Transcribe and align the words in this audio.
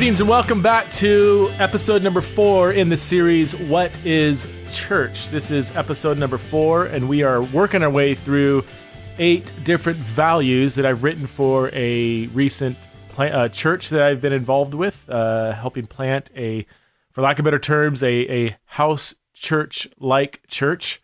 Greetings 0.00 0.20
and 0.20 0.30
welcome 0.30 0.62
back 0.62 0.90
to 0.92 1.50
episode 1.58 2.02
number 2.02 2.22
four 2.22 2.72
in 2.72 2.88
the 2.88 2.96
series, 2.96 3.54
What 3.54 3.98
is 4.02 4.46
Church? 4.70 5.28
This 5.28 5.50
is 5.50 5.70
episode 5.72 6.16
number 6.16 6.38
four, 6.38 6.86
and 6.86 7.06
we 7.06 7.22
are 7.22 7.42
working 7.42 7.82
our 7.82 7.90
way 7.90 8.14
through 8.14 8.64
eight 9.18 9.52
different 9.62 9.98
values 9.98 10.74
that 10.76 10.86
I've 10.86 11.02
written 11.02 11.26
for 11.26 11.68
a 11.74 12.28
recent 12.28 12.78
plant, 13.10 13.34
uh, 13.34 13.50
church 13.50 13.90
that 13.90 14.00
I've 14.00 14.22
been 14.22 14.32
involved 14.32 14.72
with, 14.72 15.06
uh, 15.10 15.52
helping 15.52 15.86
plant 15.86 16.30
a, 16.34 16.64
for 17.10 17.20
lack 17.20 17.38
of 17.38 17.44
better 17.44 17.58
terms, 17.58 18.02
a, 18.02 18.46
a 18.46 18.56
house 18.64 19.14
church 19.34 19.86
like 19.98 20.40
church. 20.48 21.02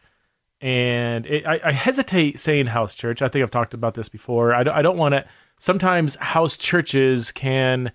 And 0.62 1.26
it, 1.26 1.46
I, 1.46 1.60
I, 1.62 1.72
hesitate 1.72 2.40
saying 2.40 2.68
house 2.68 2.94
church. 2.94 3.20
I 3.20 3.28
think 3.28 3.42
I've 3.42 3.50
talked 3.50 3.74
about 3.74 3.92
this 3.92 4.08
before. 4.08 4.54
I 4.54 4.62
don't, 4.62 4.74
I 4.74 4.80
don't 4.80 4.96
want 4.96 5.12
to. 5.12 5.26
Sometimes 5.58 6.14
house 6.16 6.56
churches 6.56 7.30
can 7.30 7.92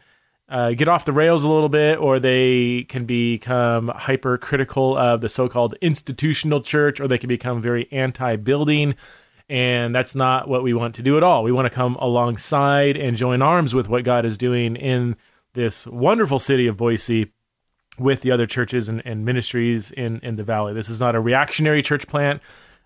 uh, 0.52 0.74
get 0.74 0.88
off 0.88 1.06
the 1.06 1.14
rails 1.14 1.44
a 1.44 1.50
little 1.50 1.70
bit, 1.70 1.98
or 1.98 2.20
they 2.20 2.84
can 2.90 3.06
become 3.06 3.88
hypercritical 3.88 4.98
of 4.98 5.22
the 5.22 5.30
so-called 5.30 5.76
institutional 5.82 6.62
church, 6.62 7.00
or 7.00 7.08
they 7.08 7.18
can 7.18 7.30
become 7.30 7.62
very 7.62 7.88
anti-building. 7.92 8.96
And 9.50 9.96
that's 9.96 10.14
not 10.14 10.48
what 10.48 10.64
we 10.64 10.74
want 10.74 10.96
to 10.96 11.02
do 11.02 11.18
at 11.18 11.24
all. 11.24 11.44
We 11.44 11.52
want 11.52 11.66
to 11.66 11.74
come 11.74 11.96
alongside 11.96 12.98
and 12.98 13.18
join 13.18 13.42
arms 13.42 13.74
with 13.74 13.90
what 13.90 14.04
God 14.04 14.26
is 14.26 14.38
doing 14.38 14.76
in 14.76 15.16
this 15.54 15.88
wonderful 15.88 16.40
city 16.40 16.68
of 16.68 16.78
Boise 16.78 17.32
with 18.00 18.22
the 18.22 18.32
other 18.32 18.48
churches 18.48 18.88
and, 18.88 19.02
and 19.06 19.26
ministries 19.26 19.92
in, 19.92 20.20
in 20.24 20.36
the 20.38 20.44
valley. 20.44 20.74
This 20.74 20.90
is 20.90 21.02
not 21.02 21.16
a 21.16 21.20
reactionary 21.20 21.82
church 21.82 22.08
plant. 22.08 22.42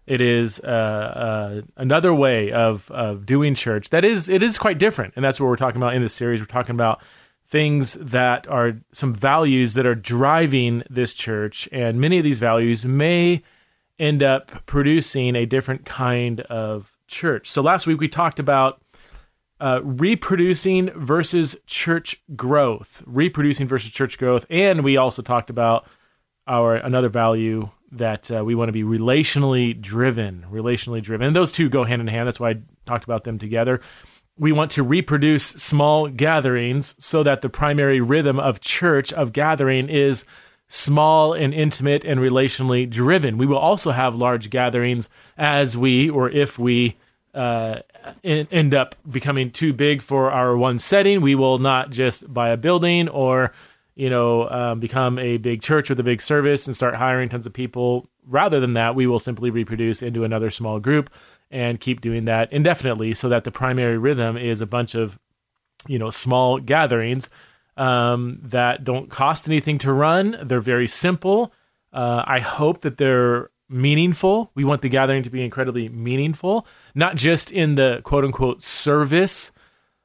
It 0.08 0.22
is 0.22 0.59
uh, 0.59 0.66
uh, 0.67 1.61
another 1.78 2.14
way 2.14 2.52
of, 2.52 2.89
of 2.92 3.26
doing 3.26 3.56
church 3.56 3.89
that 3.89 4.06
is 4.06 4.30
it 4.30 4.44
is 4.44 4.58
quite 4.58 4.78
different, 4.78 5.14
and 5.16 5.26
that's 5.26 5.39
what 5.39 5.48
we're 5.48 5.56
talking 5.56 5.82
about 5.82 5.95
in 5.95 6.02
this 6.02 6.14
series. 6.14 6.39
We're 6.42 6.45
talking 6.45 6.76
about 6.76 7.02
things 7.46 7.94
that 7.94 8.48
are 8.48 8.74
some 8.92 9.14
values 9.14 9.76
that 9.76 9.86
are 9.86 9.96
driving 9.96 10.84
this 10.90 11.14
church, 11.14 11.70
and 11.72 12.00
many 12.00 12.18
of 12.18 12.24
these 12.24 12.40
values 12.40 12.86
may 12.86 13.42
end 14.00 14.24
up 14.24 14.66
producing 14.66 15.36
a 15.36 15.46
different 15.46 15.86
kind 15.86 16.42
of 16.42 16.98
church. 17.08 17.50
So 17.50 17.62
last 17.62 17.86
week 17.86 18.00
we 18.00 18.08
talked 18.08 18.40
about 18.40 18.82
uh, 19.60 19.80
reproducing 19.84 20.90
versus 20.92 21.56
church 21.68 22.22
growth, 22.36 23.04
reproducing 23.06 23.68
versus 23.68 23.92
church 23.92 24.18
growth, 24.18 24.46
and 24.50 24.84
we 24.84 24.98
also 24.98 25.22
talked 25.22 25.50
about 25.50 25.88
our 26.48 26.76
another 26.76 27.10
value 27.10 27.70
that 27.92 28.30
uh, 28.30 28.44
we 28.44 28.56
want 28.56 28.70
to 28.70 28.73
be 28.73 28.84
relationally 28.84 29.80
driven, 29.80 30.46
relationally 30.52 31.02
driven. 31.02 31.28
And 31.28 31.36
those 31.36 31.52
two 31.52 31.70
go 31.70 31.84
hand 31.84 32.02
in 32.02 32.08
hand. 32.08 32.28
That's 32.28 32.40
why 32.40 32.50
I 32.50 32.56
talked 32.86 33.06
about 33.06 33.23
them 33.23 33.40
together 33.40 33.80
we 34.38 34.52
want 34.52 34.72
to 34.72 34.83
reproduce 34.83 35.45
small 35.45 36.08
gatherings 36.08 36.95
so 37.00 37.23
that 37.23 37.41
the 37.41 37.50
primary 37.50 38.02
rhythm 38.02 38.39
of 38.39 38.59
church 38.59 39.14
of 39.14 39.33
gathering 39.33 39.88
is 39.89 40.25
small 40.67 41.33
and 41.33 41.53
intimate 41.53 42.03
and 42.03 42.19
relationally 42.19 42.89
driven. 42.89 43.38
We 43.38 43.45
will 43.45 43.58
also 43.58 43.92
have 43.92 44.16
large 44.16 44.50
gatherings 44.50 45.09
as 45.38 45.77
we 45.77 46.09
or 46.09 46.30
if 46.30 46.59
we 46.59 46.97
uh, 47.33 47.81
end 48.23 48.73
up 48.73 48.95
becoming 49.09 49.52
too 49.52 49.73
big 49.73 50.02
for 50.02 50.31
our 50.31 50.58
one 50.58 50.80
setting. 50.80 51.22
We 51.22 51.36
will 51.36 51.58
not 51.58 51.92
just 51.92 52.31
buy 52.33 52.49
a 52.49 52.58
building 52.58 53.09
or 53.09 53.53
you 53.95 54.09
know 54.09 54.49
um, 54.49 54.80
become 54.80 55.20
a 55.20 55.38
big 55.38 55.61
church 55.61 55.89
with 55.89 55.99
a 55.99 56.03
big 56.03 56.22
service 56.22 56.67
and 56.67 56.75
start 56.75 56.95
hiring 56.95 57.30
tons 57.30 57.45
of 57.45 57.53
people. 57.53 58.10
Rather 58.27 58.60
than 58.60 58.73
that, 58.73 58.95
we 58.95 59.05
will 59.05 59.20
simply 59.20 59.49
reproduce 59.49 60.02
into 60.02 60.23
another 60.23 60.49
small 60.49 60.80
group 60.80 61.10
and 61.55 61.80
keep 61.80 62.02
doing 62.02 62.26
that 62.26 62.52
indefinitely 62.52 63.14
so 63.14 63.30
that 63.30 63.45
the 63.45 63.52
primary 63.52 63.98
rhythm 63.98 64.36
is 64.36 64.60
a 64.60 64.66
bunch 64.66 64.93
of 64.93 65.17
you 65.88 65.98
know 65.98 66.10
small 66.10 66.60
gatherings 66.60 67.30
um, 67.77 68.39
that 68.43 68.83
don't 68.83 69.10
cost 69.10 69.48
anything 69.48 69.77
to 69.80 69.93
run. 69.93 70.38
They're 70.43 70.60
very 70.60 70.88
simple. 70.88 71.54
Uh, 71.93 72.23
i 72.27 72.39
hope 72.39 72.82
that 72.82 72.98
they're 72.98 73.49
meaningful. 73.70 74.52
We 74.54 74.66
want 74.66 74.82
the 74.82 74.89
gathering 74.89 75.23
to 75.23 75.30
be 75.30 75.42
incredibly 75.43 75.88
meaningful 75.88 76.67
not 76.93 77.16
just 77.16 77.52
in 77.52 77.76
the 77.76 78.02
quote 78.04 78.26
unquote 78.26 78.61
service 78.61 79.54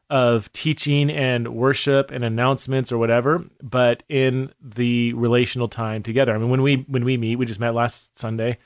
of 0.08 0.52
teaching 0.52 1.10
and 1.10 1.48
worship 1.48 2.12
and 2.12 2.24
announcements 2.24 2.92
or 2.92 2.98
whatever 2.98 3.44
but 3.60 4.04
in 4.08 4.52
the 4.60 5.12
relational 5.14 5.68
time 5.68 6.04
together. 6.04 6.32
I 6.32 6.38
mean 6.38 6.48
when 6.48 6.62
we 6.62 6.84
when 6.86 7.04
we 7.04 7.16
meet 7.16 7.36
we 7.36 7.44
just 7.44 7.58
met 7.58 7.74
last 7.74 8.16
sunday 8.16 8.58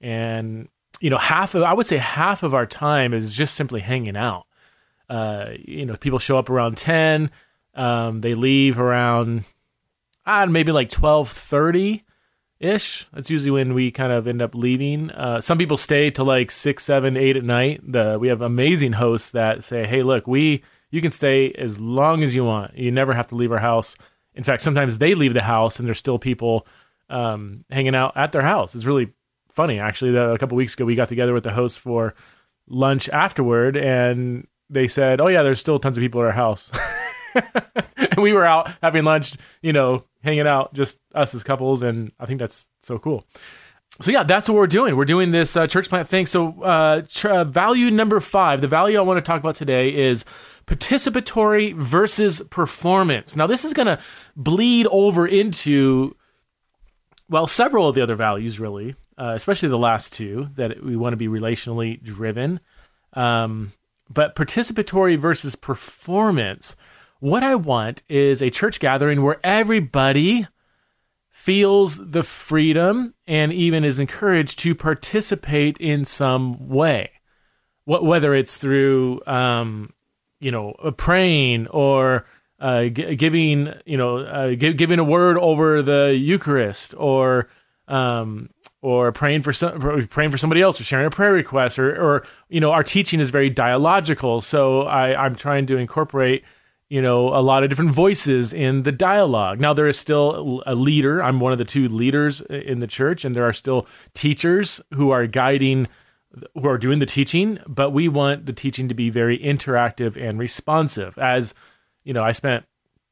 and 0.00 0.68
you 1.02 1.10
know, 1.10 1.18
half 1.18 1.56
of 1.56 1.64
I 1.64 1.72
would 1.72 1.86
say 1.86 1.96
half 1.96 2.44
of 2.44 2.54
our 2.54 2.64
time 2.64 3.12
is 3.12 3.34
just 3.34 3.56
simply 3.56 3.80
hanging 3.80 4.16
out. 4.16 4.46
Uh, 5.10 5.50
you 5.58 5.84
know, 5.84 5.96
people 5.96 6.20
show 6.20 6.38
up 6.38 6.48
around 6.48 6.78
ten, 6.78 7.30
um, 7.74 8.20
they 8.20 8.34
leave 8.34 8.78
around 8.78 9.44
uh, 10.24 10.46
maybe 10.46 10.70
like 10.70 10.90
twelve 10.90 11.28
thirty 11.28 12.04
ish. 12.60 13.06
That's 13.12 13.30
usually 13.30 13.50
when 13.50 13.74
we 13.74 13.90
kind 13.90 14.12
of 14.12 14.28
end 14.28 14.40
up 14.40 14.54
leaving. 14.54 15.10
Uh, 15.10 15.40
some 15.40 15.58
people 15.58 15.76
stay 15.76 16.12
till 16.12 16.24
like 16.24 16.52
six, 16.52 16.84
seven, 16.84 17.16
eight 17.16 17.36
at 17.36 17.42
night. 17.42 17.80
The 17.84 18.16
we 18.20 18.28
have 18.28 18.40
amazing 18.40 18.92
hosts 18.92 19.32
that 19.32 19.64
say, 19.64 19.86
"Hey, 19.88 20.04
look, 20.04 20.28
we 20.28 20.62
you 20.92 21.00
can 21.00 21.10
stay 21.10 21.50
as 21.58 21.80
long 21.80 22.22
as 22.22 22.32
you 22.32 22.44
want. 22.44 22.78
You 22.78 22.92
never 22.92 23.12
have 23.12 23.26
to 23.28 23.34
leave 23.34 23.50
our 23.50 23.58
house." 23.58 23.96
In 24.34 24.44
fact, 24.44 24.62
sometimes 24.62 24.98
they 24.98 25.16
leave 25.16 25.34
the 25.34 25.42
house 25.42 25.78
and 25.78 25.86
there's 25.86 25.98
still 25.98 26.18
people 26.20 26.64
um, 27.10 27.64
hanging 27.70 27.96
out 27.96 28.16
at 28.16 28.30
their 28.30 28.42
house. 28.42 28.76
It's 28.76 28.84
really 28.86 29.12
funny 29.52 29.78
actually. 29.78 30.12
That 30.12 30.30
a 30.30 30.38
couple 30.38 30.56
weeks 30.56 30.74
ago 30.74 30.84
we 30.84 30.94
got 30.94 31.08
together 31.08 31.34
with 31.34 31.44
the 31.44 31.52
hosts 31.52 31.78
for 31.78 32.14
lunch 32.68 33.08
afterward, 33.08 33.76
and 33.76 34.46
they 34.70 34.88
said, 34.88 35.20
"Oh 35.20 35.28
yeah, 35.28 35.42
there's 35.42 35.60
still 35.60 35.78
tons 35.78 35.96
of 35.96 36.02
people 36.02 36.20
at 36.22 36.26
our 36.26 36.32
house." 36.32 36.70
and 37.34 38.18
we 38.18 38.32
were 38.32 38.44
out 38.44 38.70
having 38.82 39.04
lunch, 39.04 39.36
you 39.62 39.72
know, 39.72 40.04
hanging 40.22 40.46
out, 40.46 40.74
just 40.74 40.98
us 41.14 41.34
as 41.34 41.42
couples, 41.42 41.82
and 41.82 42.12
I 42.18 42.26
think 42.26 42.40
that's 42.40 42.68
so 42.82 42.98
cool. 42.98 43.26
So 44.00 44.10
yeah, 44.10 44.22
that's 44.22 44.48
what 44.48 44.56
we're 44.56 44.66
doing. 44.66 44.96
We're 44.96 45.04
doing 45.04 45.32
this 45.32 45.54
uh, 45.54 45.66
church 45.66 45.88
plant 45.90 46.08
thing. 46.08 46.24
So 46.24 46.62
uh, 46.62 47.02
tr- 47.08 47.28
uh, 47.28 47.44
value 47.44 47.90
number 47.90 48.20
five, 48.20 48.62
the 48.62 48.68
value 48.68 48.98
I 48.98 49.02
want 49.02 49.18
to 49.18 49.22
talk 49.22 49.38
about 49.38 49.54
today 49.54 49.94
is 49.94 50.24
participatory 50.66 51.74
versus 51.74 52.40
performance. 52.48 53.36
Now 53.36 53.46
this 53.46 53.66
is 53.66 53.74
going 53.74 53.86
to 53.86 53.98
bleed 54.34 54.86
over 54.90 55.26
into 55.26 56.16
well, 57.28 57.46
several 57.46 57.88
of 57.88 57.94
the 57.94 58.02
other 58.02 58.14
values 58.14 58.60
really 58.60 58.94
uh, 59.18 59.32
especially 59.34 59.68
the 59.68 59.78
last 59.78 60.12
two, 60.12 60.48
that 60.54 60.82
we 60.82 60.96
want 60.96 61.12
to 61.12 61.16
be 61.16 61.28
relationally 61.28 62.02
driven. 62.02 62.60
Um, 63.12 63.72
but 64.08 64.34
participatory 64.34 65.18
versus 65.18 65.54
performance. 65.54 66.76
What 67.20 67.42
I 67.42 67.54
want 67.54 68.02
is 68.08 68.42
a 68.42 68.50
church 68.50 68.80
gathering 68.80 69.22
where 69.22 69.38
everybody 69.44 70.46
feels 71.30 71.96
the 71.96 72.22
freedom 72.22 73.14
and 73.26 73.52
even 73.52 73.84
is 73.84 73.98
encouraged 73.98 74.58
to 74.60 74.74
participate 74.74 75.78
in 75.78 76.04
some 76.04 76.68
way. 76.68 77.10
What, 77.84 78.04
whether 78.04 78.34
it's 78.34 78.58
through, 78.58 79.22
um, 79.26 79.92
you 80.40 80.50
know, 80.50 80.72
praying 80.96 81.68
or 81.68 82.26
uh, 82.60 82.84
g- 82.84 83.16
giving, 83.16 83.72
you 83.86 83.96
know, 83.96 84.18
uh, 84.18 84.54
g- 84.54 84.74
giving 84.74 84.98
a 84.98 85.04
word 85.04 85.38
over 85.38 85.82
the 85.82 86.14
Eucharist 86.14 86.94
or 86.96 87.48
um, 87.88 88.50
or 88.82 89.12
praying 89.12 89.40
for 89.42 89.52
some, 89.52 90.06
praying 90.10 90.30
for 90.30 90.38
somebody 90.38 90.60
else, 90.60 90.80
or 90.80 90.84
sharing 90.84 91.06
a 91.06 91.10
prayer 91.10 91.32
request, 91.32 91.78
or, 91.78 91.94
or 91.94 92.26
you 92.48 92.60
know, 92.60 92.72
our 92.72 92.82
teaching 92.82 93.20
is 93.20 93.30
very 93.30 93.48
dialogical. 93.48 94.40
So 94.40 94.82
I, 94.82 95.24
I'm 95.24 95.36
trying 95.36 95.66
to 95.66 95.76
incorporate, 95.76 96.44
you 96.88 97.00
know, 97.00 97.28
a 97.28 97.40
lot 97.40 97.62
of 97.62 97.70
different 97.70 97.92
voices 97.92 98.52
in 98.52 98.82
the 98.82 98.92
dialogue. 98.92 99.60
Now 99.60 99.72
there 99.72 99.86
is 99.86 99.98
still 99.98 100.62
a 100.66 100.74
leader. 100.74 101.22
I'm 101.22 101.38
one 101.38 101.52
of 101.52 101.58
the 101.58 101.64
two 101.64 101.88
leaders 101.88 102.40
in 102.42 102.80
the 102.80 102.86
church, 102.88 103.24
and 103.24 103.34
there 103.34 103.44
are 103.44 103.52
still 103.52 103.86
teachers 104.14 104.80
who 104.92 105.10
are 105.10 105.26
guiding, 105.28 105.86
who 106.54 106.68
are 106.68 106.76
doing 106.76 106.98
the 106.98 107.06
teaching. 107.06 107.60
But 107.66 107.90
we 107.90 108.08
want 108.08 108.46
the 108.46 108.52
teaching 108.52 108.88
to 108.88 108.94
be 108.94 109.10
very 109.10 109.38
interactive 109.38 110.16
and 110.20 110.38
responsive. 110.40 111.16
As 111.18 111.54
you 112.04 112.12
know, 112.12 112.24
I 112.24 112.32
spent 112.32 112.64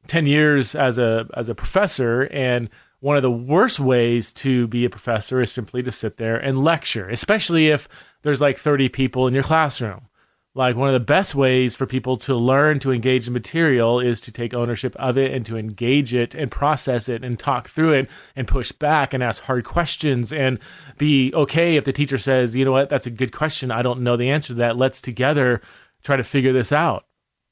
ten 0.07 0.27
years 0.27 0.75
as 0.75 0.97
a 0.97 1.27
as 1.37 1.47
a 1.47 1.55
professor 1.55 2.23
and 2.23 2.69
one 3.01 3.17
of 3.17 3.23
the 3.23 3.31
worst 3.31 3.79
ways 3.79 4.31
to 4.31 4.67
be 4.67 4.85
a 4.85 4.89
professor 4.89 5.41
is 5.41 5.51
simply 5.51 5.83
to 5.83 5.91
sit 5.91 6.17
there 6.17 6.37
and 6.37 6.63
lecture, 6.63 7.09
especially 7.09 7.67
if 7.67 7.89
there's 8.21 8.41
like 8.41 8.57
30 8.57 8.89
people 8.89 9.27
in 9.27 9.33
your 9.33 9.43
classroom. 9.43 10.07
Like 10.53 10.75
one 10.75 10.89
of 10.89 10.93
the 10.93 10.99
best 10.99 11.33
ways 11.33 11.75
for 11.75 11.85
people 11.85 12.17
to 12.17 12.35
learn 12.35 12.79
to 12.79 12.91
engage 12.91 13.25
the 13.25 13.31
material 13.31 13.99
is 13.99 14.21
to 14.21 14.31
take 14.31 14.53
ownership 14.53 14.95
of 14.97 15.17
it 15.17 15.33
and 15.33 15.45
to 15.45 15.57
engage 15.57 16.13
it 16.13 16.35
and 16.35 16.51
process 16.51 17.07
it 17.09 17.23
and 17.23 17.39
talk 17.39 17.69
through 17.69 17.93
it 17.93 18.09
and 18.35 18.47
push 18.47 18.71
back 18.71 19.13
and 19.13 19.23
ask 19.23 19.43
hard 19.43 19.63
questions 19.63 20.31
and 20.31 20.59
be 20.97 21.33
okay 21.33 21.77
if 21.77 21.85
the 21.85 21.93
teacher 21.93 22.17
says, 22.17 22.55
you 22.55 22.65
know 22.65 22.71
what, 22.73 22.89
that's 22.89 23.07
a 23.07 23.11
good 23.11 23.31
question. 23.31 23.71
I 23.71 23.81
don't 23.81 24.01
know 24.01 24.17
the 24.17 24.29
answer 24.29 24.47
to 24.49 24.55
that. 24.55 24.77
Let's 24.77 25.01
together 25.01 25.61
try 26.03 26.17
to 26.17 26.23
figure 26.23 26.53
this 26.53 26.71
out. 26.73 27.05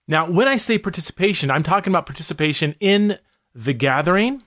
Now, 0.07 0.29
when 0.29 0.47
I 0.47 0.57
say 0.57 0.77
participation, 0.77 1.49
I'm 1.49 1.63
talking 1.63 1.91
about 1.91 2.05
participation 2.05 2.75
in 2.81 3.17
the 3.55 3.73
gathering 3.73 4.43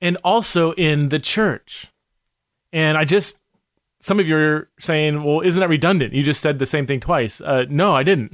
and 0.00 0.16
also 0.24 0.72
in 0.72 1.08
the 1.08 1.18
church. 1.18 1.88
And 2.72 2.96
I 2.96 3.04
just, 3.04 3.38
some 4.00 4.20
of 4.20 4.28
you 4.28 4.36
are 4.36 4.68
saying, 4.78 5.22
well, 5.24 5.40
isn't 5.40 5.60
that 5.60 5.68
redundant? 5.68 6.12
You 6.12 6.22
just 6.22 6.40
said 6.40 6.58
the 6.58 6.66
same 6.66 6.86
thing 6.86 7.00
twice. 7.00 7.40
Uh, 7.40 7.66
no, 7.68 7.94
I 7.94 8.02
didn't. 8.02 8.32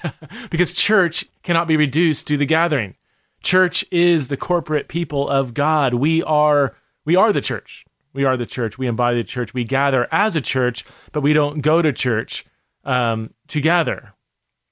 because 0.50 0.72
church 0.72 1.26
cannot 1.42 1.68
be 1.68 1.76
reduced 1.76 2.26
to 2.28 2.36
the 2.36 2.46
gathering. 2.46 2.94
Church 3.42 3.84
is 3.90 4.28
the 4.28 4.36
corporate 4.38 4.88
people 4.88 5.28
of 5.28 5.52
God. 5.52 5.94
We 5.94 6.22
are 6.22 6.74
we 7.04 7.14
are 7.14 7.32
the 7.32 7.42
church. 7.42 7.84
We 8.14 8.24
are 8.24 8.36
the 8.36 8.46
church. 8.46 8.78
We 8.78 8.86
embody 8.86 9.18
the 9.18 9.24
church. 9.24 9.52
We 9.52 9.64
gather 9.64 10.08
as 10.10 10.34
a 10.34 10.40
church, 10.40 10.84
but 11.12 11.20
we 11.20 11.34
don't 11.34 11.60
go 11.60 11.82
to 11.82 11.92
church 11.92 12.46
um, 12.84 13.34
to 13.48 13.60
gather. 13.60 14.13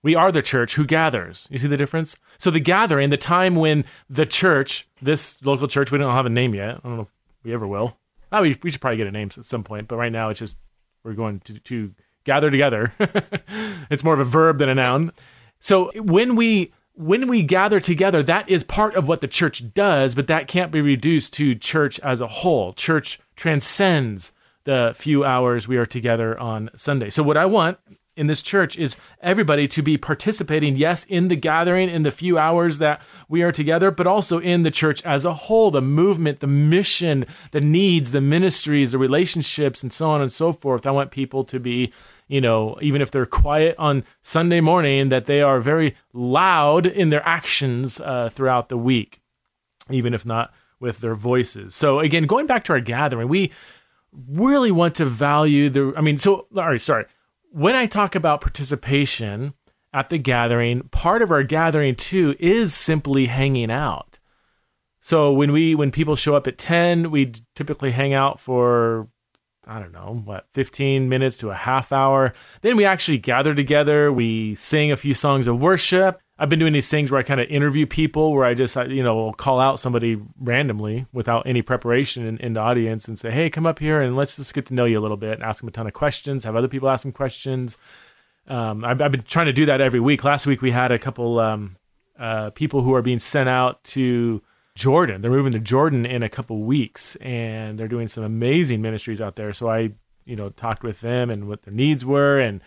We 0.03 0.15
are 0.17 0.33
the 0.33 0.43
church 0.43 0.75
who 0.75 0.85
gathers. 0.85 1.47
You 1.51 1.59
see 1.59 1.69
the 1.69 1.77
difference? 1.77 2.17
So 2.39 2.51
the 2.51 2.61
gathering, 2.61 3.11
the 3.11 3.17
time 3.17 3.55
when 3.55 3.85
the 4.11 4.27
church, 4.27 4.89
this 5.01 5.43
local 5.45 5.69
church, 5.69 5.93
we 5.93 5.99
don't 5.99 6.13
have 6.13 6.27
a 6.27 6.31
name 6.31 6.55
yet. 6.55 6.81
I 6.83 6.89
don't 6.89 6.97
know 6.97 7.03
if 7.03 7.09
we 7.45 7.55
ever 7.55 7.67
will. 7.67 7.97
Oh, 8.33 8.43
we, 8.43 8.59
we 8.63 8.71
should 8.71 8.81
probably 8.81 8.97
get 8.97 9.07
a 9.07 9.13
name 9.13 9.31
at 9.37 9.45
some 9.45 9.63
point, 9.63 9.89
but 9.89 9.97
right 9.97 10.11
now 10.11 10.31
it's 10.31 10.41
just 10.41 10.59
we're 11.05 11.13
going 11.13 11.41
to, 11.41 11.59
to 11.59 11.95
gather 12.25 12.51
together. 12.51 12.93
it's 13.91 14.03
more 14.03 14.15
of 14.15 14.21
a 14.21 14.25
verb 14.25 14.59
than 14.59 14.69
a 14.69 14.75
noun. 14.75 15.13
So 15.61 15.93
when 15.95 16.35
we 16.35 16.73
when 16.95 17.29
we 17.29 17.43
gather 17.43 17.81
together, 17.81 18.23
that 18.23 18.49
is 18.49 18.65
part 18.65 18.95
of 18.97 19.09
what 19.09 19.21
the 19.21 19.29
church 19.29 19.73
does, 19.73 20.15
but 20.15 20.27
that 20.27 20.47
can't 20.47 20.71
be 20.71 20.81
reduced 20.81 21.33
to 21.35 21.55
church 21.55 21.99
as 22.01 22.21
a 22.21 22.27
whole. 22.27 22.73
Church 22.75 23.19
transcends 23.35 24.33
the 24.65 24.93
few 24.95 25.25
hours 25.25 25.67
we 25.67 25.77
are 25.77 25.87
together 25.87 26.39
on 26.39 26.71
Sunday. 26.75 27.11
So, 27.11 27.23
what 27.23 27.37
I 27.37 27.47
want 27.47 27.79
in 28.17 28.27
this 28.27 28.43
church 28.43 28.77
is 28.77 28.97
everybody 29.21 29.67
to 29.69 29.83
be 29.83 29.97
participating, 29.97 30.77
yes, 30.77 31.05
in 31.05 31.29
the 31.29 31.37
gathering, 31.37 31.89
in 31.89 32.03
the 32.03 32.11
few 32.11 32.39
hours 32.39 32.79
that 32.79 33.03
we 33.29 33.43
are 33.43 33.53
together, 33.53 33.91
but 33.91 34.07
also 34.07 34.39
in 34.39 34.63
the 34.63 34.71
church 34.71 35.03
as 35.03 35.25
a 35.25 35.33
whole, 35.33 35.71
the 35.71 35.81
movement, 35.81 36.41
the 36.41 36.47
mission, 36.47 37.25
the 37.53 37.61
needs, 37.61 38.13
the 38.13 38.21
ministries, 38.21 38.93
the 38.93 38.99
relationships, 38.99 39.83
and 39.83 39.93
so 39.93 40.11
on 40.11 40.21
and 40.21 40.33
so 40.33 40.53
forth. 40.53 40.87
I 40.87 40.91
want 40.91 41.11
people 41.11 41.45
to 41.45 41.59
be 41.59 41.93
you 42.33 42.41
know, 42.41 42.79
even 42.81 43.03
if 43.03 43.11
they're 43.11 43.27
quiet 43.27 43.77
on 43.79 44.05
Sunday 44.23 44.63
morning, 44.63 45.11
that 45.11 45.27
they 45.27 45.43
are 45.43 45.61
very 45.61 45.95
loud 46.15 46.87
in 46.87 47.11
their 47.11 47.27
actions 47.29 48.01
uh, 48.01 48.31
throughout 48.33 48.71
the 48.71 48.79
week, 48.79 49.21
even 49.91 50.15
if 50.15 50.25
not 50.25 50.51
with 50.81 51.01
their 51.01 51.15
voices. 51.15 51.75
So, 51.75 52.01
again, 52.01 52.25
going 52.25 52.47
back 52.47 52.65
to 52.65 52.73
our 52.73 52.81
gathering, 52.81 53.29
we 53.29 53.53
really 54.29 54.71
want 54.71 54.95
to 54.95 55.05
value 55.05 55.69
the, 55.69 55.93
I 55.95 56.01
mean, 56.01 56.17
so, 56.17 56.47
all 56.57 56.69
right, 56.69 56.81
sorry. 56.81 57.05
When 57.55 57.77
I 57.77 57.85
talk 57.85 58.15
about 58.15 58.41
participation 58.41 59.53
at 59.93 60.09
the 60.09 60.17
gathering, 60.17 60.89
part 60.89 61.21
of 61.21 61.31
our 61.31 61.43
gathering 61.43 61.97
too 61.97 62.35
is 62.41 62.73
simply 62.73 63.27
hanging 63.27 63.71
out. 63.71 64.19
So 65.03 65.31
when 65.31 65.53
we 65.53 65.75
when 65.75 65.91
people 65.91 66.17
show 66.17 66.35
up 66.35 66.47
at 66.47 66.57
10, 66.57 67.11
we 67.11 67.35
typically 67.55 67.91
hang 67.91 68.15
out 68.15 68.41
for 68.41 69.09
I 69.67 69.79
don't 69.79 69.93
know, 69.93 70.23
what, 70.25 70.47
15 70.55 71.11
minutes 71.11 71.37
to 71.39 71.51
a 71.51 71.55
half 71.55 71.93
hour. 71.93 72.33
Then 72.63 72.79
we 72.79 72.87
actually 72.87 73.19
gather 73.19 73.55
together. 73.55 74.11
We 74.11 74.55
sing 74.55 74.91
a 74.91 74.97
few 74.97 75.13
songs 75.13 75.47
of 75.47 75.61
worship. 75.61 76.22
I've 76.43 76.49
been 76.49 76.59
doing 76.59 76.73
these 76.73 76.91
things 76.91 77.13
where 77.13 77.21
I 77.21 77.23
kind 77.23 77.41
of 77.41 77.49
interview 77.49 77.87
people, 77.87 78.33
where 78.33 78.45
I 78.45 78.55
just, 78.55 78.75
you 78.75 79.05
know, 79.05 79.31
call 79.31 79.61
out 79.61 79.79
somebody 79.79 80.21
randomly 80.41 81.07
without 81.13 81.47
any 81.47 81.63
preparation 81.63 82.27
in, 82.27 82.37
in, 82.39 82.55
the 82.55 82.61
audience 82.61 83.07
and 83.07 83.17
say, 83.17 83.31
hey, 83.31 83.49
come 83.49 83.65
up 83.65 83.79
here 83.79 84.03
and 84.03 84.17
let's 84.17 84.35
just 84.35 84.53
get 84.53 84.67
to 84.67 84.75
know 84.75 84.85
you 84.85 84.99
a 84.99 85.01
little 85.01 85.17
bit 85.17 85.35
and 85.35 85.45
ask 85.45 85.61
them 85.61 85.69
a 85.69 85.71
ton 85.71 85.87
of 85.87 85.93
questions, 85.93 86.43
have 86.43 86.57
other 86.57 86.67
people 86.67 86.89
ask 86.89 87.05
them 87.05 87.13
questions. 87.13 87.77
Um, 88.49 88.85
I've, 88.85 89.01
I've, 89.01 89.13
been 89.13 89.23
trying 89.23 89.47
to 89.47 89.53
do 89.53 89.67
that 89.67 89.81
every 89.81 90.01
week. 90.01 90.25
Last 90.25 90.49
week 90.49 90.63
we 90.63 90.73
had 90.73 90.91
a 90.91 90.99
couple 90.99 91.39
um, 91.39 91.77
uh, 92.19 92.51
people 92.51 92.83
who 92.83 92.93
are 92.93 93.03
being 93.03 93.21
sent 93.21 93.49
out 93.49 93.85
to 93.85 94.43
Jordan. 94.75 95.21
They're 95.21 95.31
moving 95.31 95.53
to 95.53 95.61
Jordan 95.61 96.05
in 96.05 96.25
a 96.25 96.29
couple 96.29 96.65
weeks, 96.65 97.15
and 97.21 97.79
they're 97.79 97.87
doing 97.87 98.09
some 98.09 98.25
amazing 98.25 98.83
ministries 98.83 99.21
out 99.21 99.37
there. 99.37 99.53
So 99.53 99.69
I, 99.69 99.93
you 100.25 100.35
know, 100.35 100.49
talked 100.49 100.83
with 100.83 101.03
them 101.03 101.31
and 101.31 101.47
what 101.47 101.63
their 101.63 101.75
needs 101.75 102.05
were 102.05 102.41
and 102.41 102.63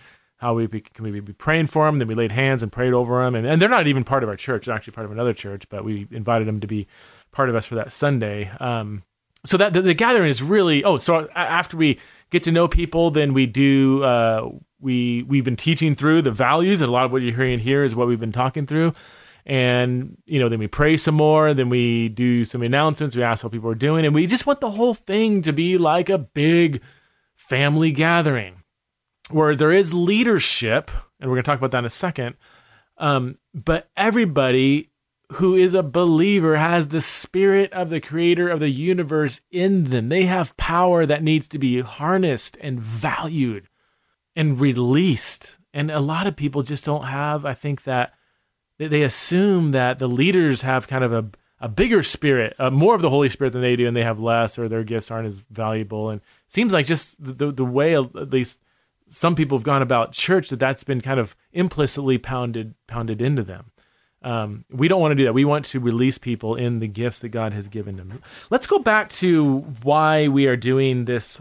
how 0.45 0.53
we 0.53 0.67
be, 0.67 0.81
can 0.81 1.03
we 1.03 1.19
be 1.19 1.33
praying 1.33 1.67
for 1.67 1.85
them. 1.85 1.97
Then 1.97 2.07
we 2.07 2.13
laid 2.13 2.31
hands 2.31 2.61
and 2.61 2.71
prayed 2.71 2.93
over 2.93 3.23
them, 3.23 3.33
and, 3.33 3.47
and 3.47 3.59
they're 3.61 3.67
not 3.67 3.87
even 3.87 4.03
part 4.03 4.23
of 4.23 4.29
our 4.29 4.35
church; 4.35 4.65
they're 4.65 4.75
actually 4.75 4.93
part 4.93 5.05
of 5.05 5.11
another 5.11 5.33
church. 5.33 5.67
But 5.69 5.83
we 5.83 6.07
invited 6.11 6.47
them 6.47 6.59
to 6.59 6.67
be 6.67 6.87
part 7.31 7.49
of 7.49 7.55
us 7.55 7.65
for 7.65 7.75
that 7.75 7.91
Sunday. 7.91 8.51
Um, 8.59 9.03
so 9.43 9.57
that 9.57 9.73
the, 9.73 9.81
the, 9.81 9.93
gathering 9.93 10.29
is 10.29 10.41
really 10.43 10.83
oh, 10.83 10.99
so 10.99 11.27
after 11.35 11.77
we 11.77 11.99
get 12.29 12.43
to 12.43 12.51
know 12.51 12.67
people, 12.67 13.11
then 13.11 13.33
we 13.33 13.47
do. 13.47 14.03
Uh, 14.03 14.49
we 14.79 15.23
we've 15.23 15.43
been 15.43 15.55
teaching 15.55 15.95
through 15.95 16.21
the 16.21 16.31
values, 16.31 16.81
and 16.81 16.89
a 16.89 16.91
lot 16.91 17.05
of 17.05 17.11
what 17.11 17.23
you're 17.23 17.35
hearing 17.35 17.59
here 17.59 17.83
is 17.83 17.95
what 17.95 18.07
we've 18.07 18.19
been 18.19 18.31
talking 18.31 18.67
through 18.67 18.93
and 19.47 20.17
you 20.25 20.39
know 20.39 20.49
then 20.49 20.57
we 20.57 20.65
pray 20.65 20.97
some 20.97 21.13
more 21.13 21.53
then 21.53 21.69
we 21.69 22.09
do 22.09 22.43
some 22.43 22.63
announcements 22.63 23.15
we 23.15 23.21
ask 23.21 23.43
how 23.43 23.49
people 23.49 23.69
are 23.69 23.75
doing 23.75 24.03
and 24.03 24.15
we 24.15 24.25
just 24.25 24.47
want 24.47 24.59
the 24.59 24.71
whole 24.71 24.95
thing 24.95 25.43
to 25.43 25.53
be 25.53 25.77
like 25.77 26.09
a 26.09 26.17
big 26.17 26.81
family 27.35 27.91
gathering 27.91 28.63
where 29.29 29.55
there 29.55 29.71
is 29.71 29.93
leadership 29.93 30.91
and 31.19 31.29
we're 31.29 31.35
going 31.35 31.43
to 31.43 31.49
talk 31.49 31.59
about 31.59 31.71
that 31.71 31.79
in 31.79 31.85
a 31.85 31.89
second 31.89 32.35
um, 32.97 33.37
but 33.53 33.89
everybody 33.97 34.91
who 35.33 35.55
is 35.55 35.73
a 35.73 35.83
believer 35.83 36.55
has 36.55 36.89
the 36.89 37.01
spirit 37.01 37.73
of 37.73 37.89
the 37.89 37.99
creator 37.99 38.47
of 38.47 38.59
the 38.59 38.69
universe 38.69 39.41
in 39.51 39.85
them 39.85 40.09
they 40.09 40.23
have 40.23 40.55
power 40.57 41.05
that 41.05 41.23
needs 41.23 41.47
to 41.47 41.59
be 41.59 41.81
harnessed 41.81 42.57
and 42.61 42.79
valued 42.79 43.67
and 44.35 44.59
released 44.59 45.57
and 45.73 45.89
a 45.89 45.99
lot 45.99 46.27
of 46.27 46.35
people 46.35 46.61
just 46.61 46.85
don't 46.85 47.05
have 47.05 47.45
i 47.45 47.53
think 47.53 47.83
that 47.83 48.13
they, 48.77 49.03
assume 49.03 49.71
that 49.71 49.99
the 49.99 50.07
leaders 50.07 50.61
have 50.61 50.87
kind 50.87 51.03
of 51.03 51.13
a 51.13 51.25
a 51.61 51.69
bigger 51.69 52.03
spirit, 52.03 52.53
uh, 52.59 52.69
more 52.69 52.95
of 52.95 53.01
the 53.01 53.09
Holy 53.09 53.29
Spirit 53.29 53.53
than 53.53 53.61
they 53.61 53.77
do, 53.77 53.87
and 53.87 53.95
they 53.95 54.03
have 54.03 54.19
less, 54.19 54.59
or 54.59 54.67
their 54.67 54.83
gifts 54.83 55.09
aren't 55.09 55.27
as 55.27 55.39
valuable. 55.39 56.09
And 56.09 56.21
seems 56.47 56.73
like 56.73 56.85
just 56.85 57.15
the 57.17 57.51
the 57.51 57.65
way 57.65 57.95
at 57.95 58.31
least 58.31 58.59
some 59.07 59.35
people 59.35 59.57
have 59.57 59.65
gone 59.65 59.81
about 59.81 60.11
church 60.11 60.49
that 60.49 60.59
that's 60.59 60.83
been 60.83 61.01
kind 61.01 61.19
of 61.19 61.35
implicitly 61.53 62.17
pounded 62.17 62.73
pounded 62.87 63.21
into 63.21 63.43
them. 63.43 63.71
Um, 64.21 64.65
we 64.71 64.87
don't 64.87 64.99
want 64.99 65.11
to 65.11 65.15
do 65.15 65.25
that. 65.25 65.33
We 65.33 65.45
want 65.45 65.65
to 65.65 65.79
release 65.79 66.17
people 66.17 66.55
in 66.55 66.79
the 66.79 66.87
gifts 66.87 67.19
that 67.19 67.29
God 67.29 67.53
has 67.53 67.67
given 67.67 67.97
them. 67.97 68.23
Let's 68.49 68.65
go 68.65 68.79
back 68.79 69.09
to 69.09 69.59
why 69.83 70.27
we 70.29 70.47
are 70.47 70.57
doing 70.57 71.05
this, 71.05 71.39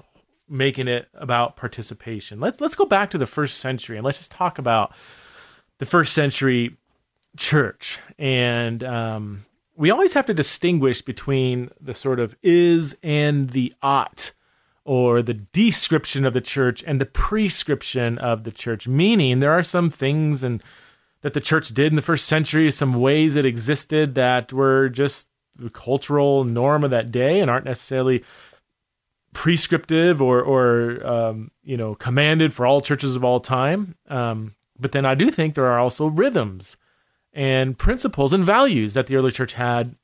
making 0.51 0.89
it 0.89 1.09
about 1.15 1.57
participation. 1.57 2.41
Let's 2.41 2.61
let's 2.61 2.75
go 2.75 2.85
back 2.85 3.11
to 3.11 3.19
the 3.19 3.27
first 3.27 3.59
century 3.59 3.97
and 3.97 4.05
let's 4.05 4.19
just 4.19 4.31
talk 4.31 4.59
about 4.59 4.95
the 5.79 5.87
first 5.87 6.13
century 6.13 6.77
church. 7.37 8.01
And 8.19 8.85
um, 8.85 9.47
we 9.77 9.91
always 9.91 10.15
have 10.15 10.27
to 10.27 10.35
distinguish 10.35 11.03
between 11.03 11.71
the 11.81 11.95
sort 11.95 12.21
of 12.21 12.37
is 12.43 12.97
and 13.03 13.51
the 13.51 13.75
ought, 13.83 14.33
or 14.85 15.23
the 15.23 15.35
description 15.35 16.25
of 16.25 16.35
the 16.35 16.41
church 16.41 16.85
and 16.87 17.01
the 17.01 17.07
prescription 17.07 18.19
of 18.19 18.45
the 18.45 18.53
church. 18.53 18.87
Meaning, 18.87 19.39
there 19.39 19.53
are 19.53 19.63
some 19.63 19.89
things 19.89 20.43
and 20.43 20.63
that 21.23 21.33
the 21.33 21.41
church 21.41 21.71
did 21.71 21.87
in 21.87 21.97
the 21.97 22.03
first 22.03 22.27
century, 22.27 22.71
some 22.71 22.93
ways 22.93 23.35
it 23.35 23.47
existed 23.47 24.15
that 24.15 24.53
were 24.53 24.91
just 24.91 25.29
the 25.57 25.71
cultural 25.71 26.45
norm 26.45 26.85
of 26.85 26.91
that 26.91 27.11
day 27.11 27.41
and 27.41 27.51
aren't 27.51 27.65
necessarily 27.65 28.23
prescriptive 29.33 30.23
or 30.23 30.41
or 30.43 31.07
um, 31.07 31.51
you 31.63 31.77
know 31.77 31.95
commanded 31.95 32.53
for 32.53 32.67
all 32.67 32.81
churches 32.81 33.17
of 33.17 33.25
all 33.25 33.41
time. 33.41 33.97
Um, 34.09 34.55
but 34.79 34.93
then 34.93 35.07
I 35.07 35.15
do 35.15 35.31
think 35.31 35.55
there 35.55 35.67
are 35.67 35.79
also 35.79 36.07
rhythms 36.07 36.77
and 37.33 37.77
principles 37.77 38.33
and 38.33 38.45
values 38.45 38.95
that 38.95 39.07
the 39.07 39.17
early 39.17 39.31
church 39.31 39.55
had 39.55 39.97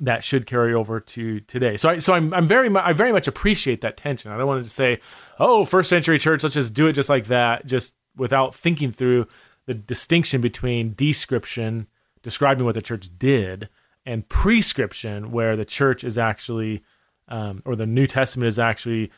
that 0.00 0.24
should 0.24 0.46
carry 0.46 0.74
over 0.74 0.98
to 0.98 1.40
today. 1.40 1.76
So 1.76 1.90
I 1.90 1.98
so 1.98 2.14
I'm 2.14 2.32
I'm 2.34 2.46
very 2.46 2.74
I 2.74 2.92
very 2.92 3.12
much 3.12 3.28
appreciate 3.28 3.82
that 3.82 3.96
tension. 3.96 4.32
I 4.32 4.38
don't 4.38 4.46
want 4.46 4.64
to 4.64 4.70
say, 4.70 5.00
"Oh, 5.38 5.64
first 5.64 5.90
century 5.90 6.18
church, 6.18 6.42
let's 6.42 6.54
just 6.54 6.74
do 6.74 6.86
it 6.86 6.94
just 6.94 7.08
like 7.08 7.26
that," 7.26 7.66
just 7.66 7.94
without 8.16 8.54
thinking 8.54 8.90
through 8.90 9.26
the 9.66 9.74
distinction 9.74 10.40
between 10.40 10.94
description, 10.94 11.86
describing 12.22 12.64
what 12.64 12.74
the 12.74 12.82
church 12.82 13.10
did, 13.18 13.68
and 14.06 14.28
prescription, 14.28 15.30
where 15.30 15.56
the 15.56 15.64
church 15.64 16.02
is 16.02 16.16
actually 16.16 16.82
um, 17.28 17.62
or 17.64 17.76
the 17.76 17.86
New 17.86 18.06
Testament 18.06 18.48
is 18.48 18.58
actually 18.58 19.12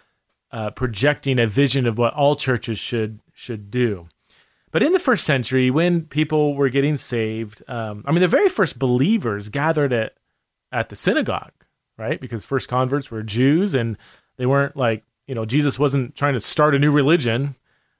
uh, 0.50 0.70
projecting 0.70 1.38
a 1.38 1.46
vision 1.46 1.86
of 1.86 1.96
what 1.96 2.12
all 2.14 2.36
churches 2.36 2.78
should 2.78 3.20
should 3.32 3.70
do. 3.70 4.08
But 4.72 4.82
in 4.82 4.92
the 4.92 4.98
first 4.98 5.24
century, 5.24 5.70
when 5.70 6.02
people 6.06 6.54
were 6.54 6.70
getting 6.70 6.96
saved, 6.96 7.62
um, 7.68 8.04
I 8.06 8.10
mean, 8.10 8.22
the 8.22 8.28
very 8.28 8.48
first 8.48 8.78
believers 8.78 9.50
gathered 9.50 9.92
at 9.92 10.14
at 10.72 10.88
the 10.88 10.96
synagogue, 10.96 11.52
right? 11.98 12.20
Because 12.20 12.44
first 12.44 12.68
converts 12.68 13.10
were 13.10 13.22
Jews, 13.22 13.74
and 13.74 13.96
they 14.36 14.46
weren't 14.46 14.76
like 14.76 15.04
you 15.26 15.34
know 15.34 15.44
Jesus 15.44 15.78
wasn't 15.78 16.14
trying 16.16 16.34
to 16.34 16.40
start 16.40 16.74
a 16.74 16.78
new 16.78 16.90
religion, 16.90 17.54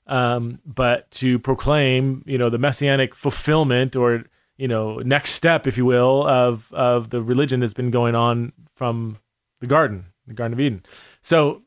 um, 0.06 0.60
but 0.64 1.10
to 1.12 1.38
proclaim 1.38 2.22
you 2.26 2.38
know 2.38 2.50
the 2.50 2.58
messianic 2.58 3.14
fulfillment 3.14 3.94
or 3.94 4.24
you 4.56 4.68
know 4.68 4.98
next 4.98 5.30
step, 5.32 5.66
if 5.66 5.76
you 5.76 5.84
will, 5.84 6.26
of 6.26 6.72
of 6.72 7.10
the 7.10 7.22
religion 7.22 7.60
that's 7.60 7.74
been 7.74 7.90
going 7.90 8.14
on 8.14 8.52
from 8.74 9.18
the 9.60 9.66
garden, 9.66 10.06
the 10.26 10.34
Garden 10.34 10.54
of 10.54 10.60
Eden. 10.60 10.84
So 11.22 11.62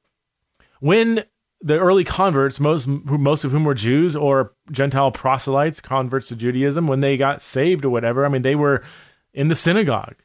when 0.80 1.24
the 1.62 1.80
early 1.80 2.04
converts, 2.04 2.60
most 2.60 2.88
most 2.88 3.44
of 3.44 3.52
whom 3.52 3.64
were 3.64 3.74
Jews 3.74 4.16
or 4.16 4.54
Gentile 4.72 5.12
proselytes, 5.12 5.80
converts 5.80 6.28
to 6.28 6.36
Judaism, 6.36 6.88
when 6.88 7.00
they 7.00 7.18
got 7.18 7.42
saved 7.42 7.86
or 7.86 7.90
whatever, 7.90 8.26
I 8.26 8.30
mean, 8.30 8.42
they 8.42 8.56
were 8.56 8.84
in 9.34 9.48
the 9.48 9.56
synagogue. 9.56 10.16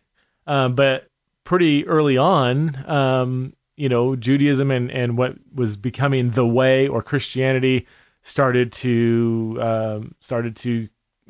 Um, 0.51 0.75
but 0.75 1.09
pretty 1.45 1.87
early 1.87 2.17
on, 2.17 2.77
um, 2.91 3.55
you 3.77 3.89
know, 3.89 4.17
Judaism 4.17 4.73
and, 4.73 4.91
and 4.91 5.17
what 5.17 5.37
was 5.55 5.77
becoming 5.77 6.31
the 6.31 6.45
way 6.45 6.89
or 6.89 7.03
Christianity 7.03 7.87
started 8.25 8.73
to 8.73 9.59
um, 9.61 10.15
started 10.19 10.57
to 10.57 10.89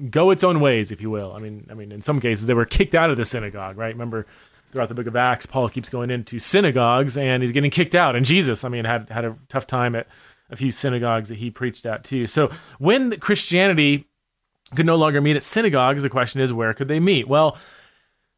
go 0.09 0.31
its 0.31 0.43
own 0.43 0.59
ways, 0.61 0.91
if 0.91 1.03
you 1.03 1.11
will. 1.11 1.35
I 1.35 1.39
mean, 1.39 1.67
I 1.71 1.75
mean, 1.75 1.93
in 1.93 2.01
some 2.01 2.19
cases 2.19 2.47
they 2.47 2.55
were 2.55 2.65
kicked 2.65 2.95
out 2.95 3.11
of 3.11 3.19
the 3.19 3.27
synagogue, 3.27 3.77
right? 3.77 3.93
Remember, 3.93 4.27
throughout 4.73 4.89
the 4.89 4.95
book 4.95 5.07
of 5.07 5.17
Acts, 5.17 5.45
Paul 5.45 5.69
keeps 5.69 5.91
going 5.91 6.11
into 6.11 6.39
synagogues 6.39 7.19
and 7.19 7.43
he's 7.43 7.53
getting 7.53 7.71
kicked 7.71 7.95
out. 7.95 8.17
And 8.17 8.25
Jesus, 8.25 8.65
I 8.65 8.71
mean, 8.71 8.87
had 8.87 9.11
had 9.11 9.27
a 9.27 9.37
tough 9.51 9.67
time 9.67 9.95
at 9.95 10.07
a 10.49 10.57
few 10.57 10.73
synagogues 10.73 11.29
that 11.29 11.37
he 11.37 11.51
preached 11.51 11.85
at 11.85 12.05
too. 12.05 12.27
So 12.27 12.51
when 12.79 13.19
Christianity 13.19 14.09
could 14.75 14.87
no 14.87 14.97
longer 14.97 15.21
meet 15.21 15.37
at 15.37 15.43
synagogues, 15.43 16.03
the 16.03 16.09
question 16.09 16.41
is, 16.41 16.55
where 16.55 16.73
could 16.73 16.89
they 16.89 17.01
meet? 17.01 17.29
Well, 17.29 17.59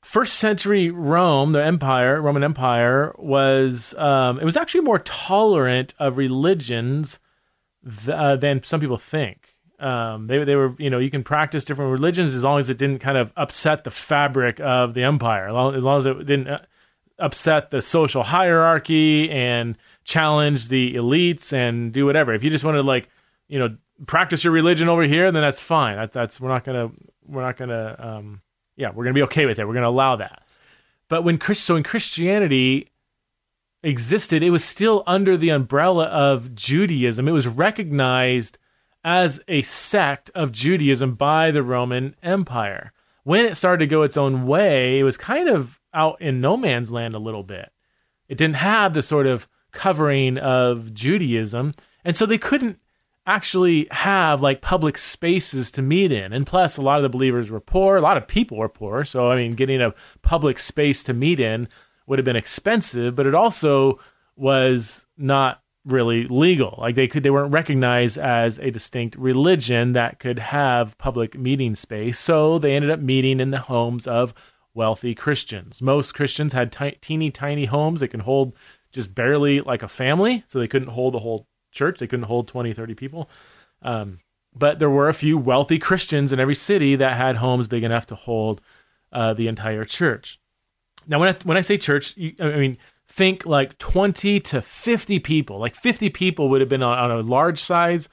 first 0.02 0.34
century 0.34 0.90
Rome, 0.90 1.52
the 1.52 1.64
empire, 1.64 2.20
Roman 2.20 2.44
Empire, 2.44 3.14
was 3.18 3.94
um, 3.94 4.38
it 4.38 4.44
was 4.44 4.56
actually 4.56 4.82
more 4.82 4.98
tolerant 4.98 5.94
of 5.98 6.16
religions 6.16 7.18
th- 7.88 8.08
uh, 8.08 8.36
than 8.36 8.62
some 8.62 8.80
people 8.80 8.98
think. 8.98 9.56
Um, 9.78 10.26
they 10.26 10.44
they 10.44 10.54
were 10.54 10.74
you 10.78 10.90
know 10.90 10.98
you 10.98 11.10
can 11.10 11.24
practice 11.24 11.64
different 11.64 11.90
religions 11.90 12.34
as 12.34 12.44
long 12.44 12.58
as 12.58 12.68
it 12.68 12.78
didn't 12.78 12.98
kind 12.98 13.16
of 13.16 13.32
upset 13.36 13.84
the 13.84 13.90
fabric 13.90 14.60
of 14.60 14.94
the 14.94 15.02
empire, 15.02 15.46
as 15.46 15.52
long 15.52 15.74
as, 15.74 15.84
long 15.84 15.98
as 15.98 16.06
it 16.06 16.26
didn't 16.26 16.48
uh, 16.48 16.60
upset 17.18 17.70
the 17.70 17.82
social 17.82 18.22
hierarchy 18.22 19.30
and 19.30 19.76
challenge 20.04 20.68
the 20.68 20.94
elites 20.94 21.52
and 21.52 21.92
do 21.92 22.04
whatever. 22.06 22.34
If 22.34 22.42
you 22.42 22.50
just 22.50 22.64
want 22.64 22.76
to 22.76 22.82
like 22.82 23.08
you 23.48 23.58
know 23.58 23.76
practice 24.06 24.44
your 24.44 24.52
religion 24.52 24.88
over 24.88 25.02
here, 25.02 25.30
then 25.32 25.42
that's 25.42 25.60
fine. 25.60 25.96
That, 25.96 26.12
that's 26.12 26.40
we're 26.40 26.48
not 26.48 26.64
gonna 26.64 26.90
we're 27.26 27.42
not 27.42 27.56
gonna 27.56 27.96
um, 27.98 28.40
yeah 28.76 28.90
we're 28.94 29.04
gonna 29.04 29.14
be 29.14 29.22
okay 29.22 29.46
with 29.46 29.58
it. 29.58 29.66
We're 29.66 29.74
gonna 29.74 29.88
allow 29.88 30.16
that. 30.16 30.42
But 31.08 31.22
when 31.22 31.38
Chris 31.38 31.60
so 31.60 31.76
in 31.76 31.82
Christianity 31.82 32.90
existed, 33.82 34.42
it 34.42 34.50
was 34.50 34.64
still 34.64 35.02
under 35.06 35.36
the 35.36 35.50
umbrella 35.50 36.06
of 36.06 36.54
Judaism. 36.54 37.28
It 37.28 37.32
was 37.32 37.48
recognized 37.48 38.58
as 39.04 39.40
a 39.48 39.62
sect 39.62 40.30
of 40.34 40.52
Judaism 40.52 41.14
by 41.14 41.50
the 41.50 41.62
Roman 41.62 42.14
Empire. 42.22 42.92
When 43.24 43.44
it 43.44 43.56
started 43.56 43.80
to 43.80 43.86
go 43.86 44.02
its 44.02 44.16
own 44.16 44.46
way, 44.46 44.98
it 44.98 45.04
was 45.04 45.16
kind 45.16 45.48
of 45.48 45.80
out 45.94 46.20
in 46.20 46.40
no 46.40 46.56
man's 46.56 46.92
land 46.92 47.14
a 47.14 47.20
little 47.20 47.42
bit. 47.42 47.70
It 48.28 48.38
didn't 48.38 48.56
have 48.56 48.94
the 48.94 49.02
sort 49.02 49.26
of 49.26 49.48
covering 49.72 50.38
of 50.38 50.94
Judaism, 50.94 51.74
and 52.04 52.16
so 52.16 52.26
they 52.26 52.38
couldn't 52.38 52.78
actually 53.26 53.86
have 53.90 54.42
like 54.42 54.60
public 54.60 54.98
spaces 54.98 55.70
to 55.72 55.82
meet 55.82 56.10
in. 56.12 56.32
And 56.32 56.46
plus, 56.46 56.76
a 56.76 56.82
lot 56.82 56.98
of 56.98 57.02
the 57.02 57.08
believers 57.08 57.50
were 57.50 57.60
poor, 57.60 57.96
a 57.96 58.00
lot 58.00 58.16
of 58.16 58.26
people 58.26 58.58
were 58.58 58.68
poor. 58.68 59.04
So, 59.04 59.30
I 59.30 59.36
mean, 59.36 59.54
getting 59.54 59.80
a 59.80 59.94
public 60.22 60.58
space 60.58 61.04
to 61.04 61.14
meet 61.14 61.40
in 61.40 61.68
would 62.06 62.18
have 62.18 62.24
been 62.24 62.36
expensive, 62.36 63.14
but 63.14 63.26
it 63.26 63.34
also 63.34 64.00
was 64.36 65.06
not 65.16 65.62
really 65.84 66.26
legal. 66.28 66.76
Like 66.78 66.94
they 66.94 67.08
could 67.08 67.22
they 67.22 67.30
weren't 67.30 67.52
recognized 67.52 68.18
as 68.18 68.58
a 68.58 68.70
distinct 68.70 69.16
religion 69.16 69.92
that 69.92 70.18
could 70.18 70.38
have 70.38 70.96
public 70.98 71.38
meeting 71.38 71.74
space. 71.74 72.18
So 72.18 72.58
they 72.58 72.74
ended 72.74 72.90
up 72.90 73.00
meeting 73.00 73.40
in 73.40 73.50
the 73.50 73.58
homes 73.58 74.06
of 74.06 74.34
wealthy 74.74 75.14
Christians. 75.14 75.82
Most 75.82 76.12
Christians 76.12 76.52
had 76.52 76.72
t- 76.72 76.98
teeny 77.00 77.30
tiny 77.30 77.66
homes 77.66 78.00
that 78.00 78.08
can 78.08 78.20
hold 78.20 78.54
just 78.92 79.14
barely 79.14 79.60
like 79.60 79.82
a 79.82 79.88
family, 79.88 80.44
so 80.46 80.58
they 80.58 80.68
couldn't 80.68 80.88
hold 80.88 81.14
the 81.14 81.18
whole 81.18 81.46
church. 81.72 81.98
They 81.98 82.06
couldn't 82.06 82.26
hold 82.26 82.48
20, 82.48 82.72
30 82.72 82.94
people. 82.94 83.28
Um, 83.82 84.20
but 84.54 84.78
there 84.78 84.90
were 84.90 85.08
a 85.08 85.14
few 85.14 85.38
wealthy 85.38 85.78
Christians 85.78 86.30
in 86.30 86.38
every 86.38 86.54
city 86.54 86.94
that 86.96 87.16
had 87.16 87.36
homes 87.36 87.66
big 87.66 87.82
enough 87.82 88.06
to 88.06 88.14
hold 88.14 88.60
uh, 89.12 89.34
the 89.34 89.48
entire 89.48 89.84
church. 89.84 90.38
Now, 91.06 91.18
when 91.18 91.30
I, 91.30 91.38
when 91.44 91.56
I 91.56 91.62
say 91.62 91.78
church, 91.78 92.16
you, 92.16 92.34
I 92.38 92.56
mean 92.56 92.76
think 93.08 93.44
like 93.44 93.76
20 93.78 94.40
to 94.40 94.62
50 94.62 95.18
people. 95.18 95.58
Like 95.58 95.74
50 95.74 96.08
people 96.10 96.48
would 96.48 96.60
have 96.60 96.70
been 96.70 96.82
on, 96.82 96.98
on 96.98 97.10
a 97.10 97.20
large 97.20 97.58
size 97.58 98.08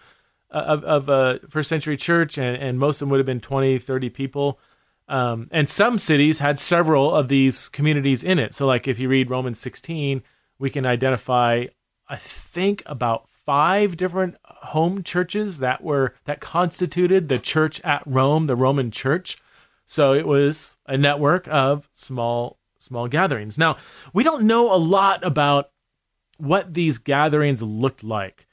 uh, 0.51 0.58
of, 0.58 0.84
of 0.84 1.10
a 1.10 1.39
first 1.50 1.70
century 1.70 1.96
church, 1.96 2.38
and, 2.38 2.58
and 2.58 2.80
most 2.80 2.98
of 2.98 3.00
them 3.06 3.12
would 3.12 3.20
have 3.20 3.25
been 3.25 3.39
20, 3.39 3.80
30 3.80 4.10
people. 4.10 4.60
Um, 5.08 5.48
and 5.51 5.70
some 5.70 5.98
cities 6.00 6.39
had 6.39 6.60
several 6.60 7.16
of 7.16 7.30
these 7.30 7.70
communities 7.70 8.24
in 8.24 8.39
it. 8.39 8.54
So, 8.54 8.68
like 8.68 8.88
if 8.88 9.00
you 9.00 9.10
read 9.10 9.30
Romans 9.30 9.60
16, 9.60 10.22
we 10.60 10.70
can 10.70 10.86
identify, 10.86 11.66
I 12.08 12.16
think, 12.18 12.84
about 12.86 13.28
five 13.50 13.98
different 13.98 14.36
home 14.46 15.01
churches 15.01 15.58
that 15.58 15.84
were 15.84 16.13
that 16.25 16.39
constituted 16.39 17.29
the 17.29 17.39
church 17.39 17.82
at 17.82 18.03
Rome, 18.06 18.46
the 18.46 18.56
Roman 18.56 18.91
church. 18.91 19.39
So 19.88 20.13
it 20.13 20.27
was 20.27 20.77
a 20.86 21.00
network 21.00 21.48
of 21.48 21.89
small 21.91 22.60
small 22.77 23.08
gatherings. 23.08 23.58
Now, 23.58 23.77
we 24.13 24.24
don't 24.24 24.44
know 24.44 24.72
a 24.72 24.77
lot 24.77 25.25
about 25.25 25.72
what 26.38 26.75
these 26.75 27.00
gatherings 27.00 27.63
looked 27.63 28.03
like. 28.03 28.46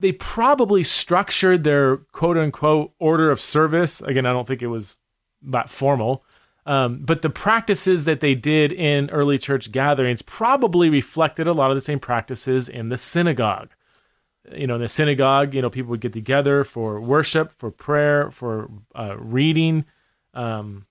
They 0.00 0.12
probably 0.12 0.84
structured 0.84 1.64
their 1.64 1.96
quote 2.12 2.36
unquote 2.36 2.92
order 2.98 3.30
of 3.30 3.40
service. 3.40 4.02
Again, 4.02 4.26
I 4.26 4.34
don't 4.34 4.46
think 4.46 4.60
it 4.60 4.66
was 4.66 4.98
that 5.44 5.70
formal. 5.70 6.26
Um, 6.66 6.98
but 7.06 7.22
the 7.22 7.30
practices 7.30 8.04
that 8.04 8.20
they 8.20 8.34
did 8.34 8.70
in 8.70 9.08
early 9.08 9.38
church 9.38 9.72
gatherings 9.72 10.20
probably 10.20 10.90
reflected 10.90 11.46
a 11.46 11.54
lot 11.54 11.70
of 11.70 11.74
the 11.74 11.80
same 11.80 12.00
practices 12.00 12.68
in 12.68 12.90
the 12.90 12.98
synagogue. 12.98 13.70
You 14.54 14.66
know, 14.66 14.74
in 14.76 14.80
the 14.80 14.88
synagogue, 14.88 15.54
you 15.54 15.62
know, 15.62 15.70
people 15.70 15.90
would 15.90 16.00
get 16.00 16.12
together 16.12 16.64
for 16.64 17.00
worship, 17.00 17.52
for 17.58 17.70
prayer, 17.70 18.30
for 18.30 18.70
uh, 18.94 19.16
reading, 19.18 19.84
um, 20.34 20.86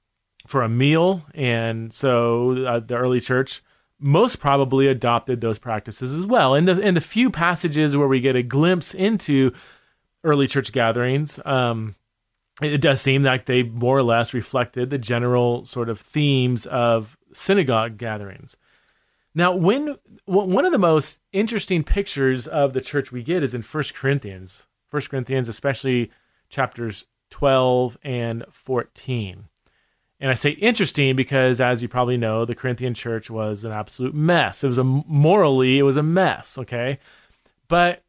for 0.47 0.61
a 0.61 0.69
meal, 0.69 1.23
and 1.33 1.91
so 1.93 2.65
uh, 2.65 2.79
the 2.79 2.95
early 2.95 3.19
church 3.19 3.61
most 3.99 4.39
probably 4.39 4.87
adopted 4.87 5.41
those 5.41 5.59
practices 5.59 6.17
as 6.17 6.25
well. 6.25 6.55
And 6.55 6.67
the 6.67 6.79
in 6.79 6.95
the 6.95 7.01
few 7.01 7.29
passages 7.29 7.95
where 7.95 8.07
we 8.07 8.21
get 8.21 8.35
a 8.35 8.43
glimpse 8.43 8.93
into 8.93 9.51
early 10.23 10.47
church 10.47 10.71
gatherings, 10.71 11.39
um, 11.45 11.95
it 12.61 12.79
does 12.79 13.01
seem 13.01 13.23
like 13.23 13.45
they 13.45 13.63
more 13.63 13.97
or 13.97 14.03
less 14.03 14.33
reflected 14.33 14.89
the 14.89 14.97
general 14.97 15.65
sort 15.65 15.89
of 15.89 15.99
themes 15.99 16.65
of 16.65 17.17
synagogue 17.33 17.97
gatherings. 17.97 18.57
Now, 19.35 19.55
when 19.55 19.95
one 20.25 20.65
of 20.65 20.71
the 20.71 20.77
most 20.77 21.19
interesting 21.31 21.83
pictures 21.83 22.47
of 22.47 22.73
the 22.73 22.81
church 22.81 23.11
we 23.11 23.23
get 23.23 23.43
is 23.43 23.53
in 23.53 23.61
First 23.61 23.93
Corinthians. 23.93 24.67
First 24.87 25.09
Corinthians, 25.09 25.47
especially 25.47 26.11
chapters 26.49 27.05
12 27.29 27.97
and 28.03 28.43
14. 28.51 29.45
And 30.19 30.31
I 30.31 30.33
say 30.33 30.49
interesting 30.51 31.15
because, 31.15 31.61
as 31.61 31.81
you 31.81 31.87
probably 31.87 32.17
know, 32.17 32.43
the 32.43 32.55
Corinthian 32.55 32.93
church 32.93 33.29
was 33.29 33.63
an 33.63 33.71
absolute 33.71 34.13
mess. 34.13 34.63
It 34.63 34.67
was 34.67 34.77
a 34.77 34.83
morally, 34.83 35.79
it 35.79 35.83
was 35.83 35.95
a 35.95 36.03
mess. 36.03 36.57
Okay, 36.57 36.99
but 37.67 38.03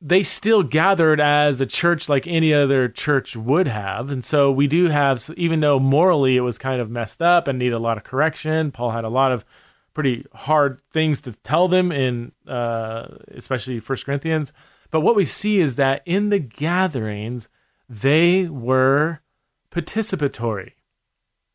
they 0.00 0.24
still 0.24 0.62
gathered 0.62 1.20
as 1.20 1.60
a 1.60 1.66
church 1.66 2.08
like 2.08 2.26
any 2.26 2.52
other 2.52 2.88
church 2.88 3.36
would 3.36 3.68
have, 3.68 4.10
and 4.10 4.24
so 4.24 4.50
we 4.50 4.66
do 4.66 4.88
have, 4.88 5.30
even 5.36 5.60
though 5.60 5.78
morally 5.78 6.36
it 6.36 6.40
was 6.40 6.58
kind 6.58 6.80
of 6.80 6.90
messed 6.90 7.22
up 7.22 7.48
and 7.48 7.58
needed 7.58 7.74
a 7.74 7.78
lot 7.78 7.96
of 7.96 8.04
correction. 8.04 8.72
Paul 8.72 8.90
had 8.90 9.04
a 9.04 9.08
lot 9.08 9.32
of 9.32 9.44
pretty 9.94 10.26
hard 10.32 10.80
things 10.92 11.20
to 11.22 11.32
tell 11.32 11.68
them 11.68 11.92
in, 11.92 12.32
uh, 12.46 13.08
especially 13.28 13.80
First 13.80 14.06
Corinthians. 14.06 14.52
But 14.90 15.00
what 15.00 15.16
we 15.16 15.24
see 15.24 15.60
is 15.60 15.76
that 15.76 16.02
in 16.04 16.30
the 16.30 16.38
gatherings, 16.38 17.48
they 17.88 18.46
were 18.46 19.20
participatory 19.70 20.72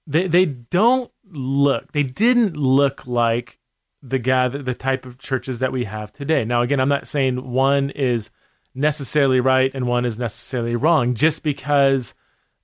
they 0.08 0.28
they 0.28 0.46
don't 0.46 1.12
look 1.30 1.92
they 1.92 2.04
didn't 2.04 2.56
look 2.56 3.06
like 3.06 3.60
the 4.02 4.18
gather 4.18 4.64
the 4.64 4.74
type 4.74 5.06
of 5.06 5.18
churches 5.18 5.60
that 5.60 5.72
we 5.72 5.84
have 5.84 6.14
today. 6.14 6.46
Now 6.46 6.62
again, 6.62 6.80
I'm 6.80 6.90
not 6.90 7.08
saying 7.08 7.52
one 7.52 7.90
is 7.92 8.30
necessarily 8.74 9.40
right 9.40 9.72
and 9.74 9.86
one 9.86 10.06
is 10.06 10.18
necessarily 10.18 10.76
wrong 10.76 11.14
just 11.14 11.44
because 11.44 12.14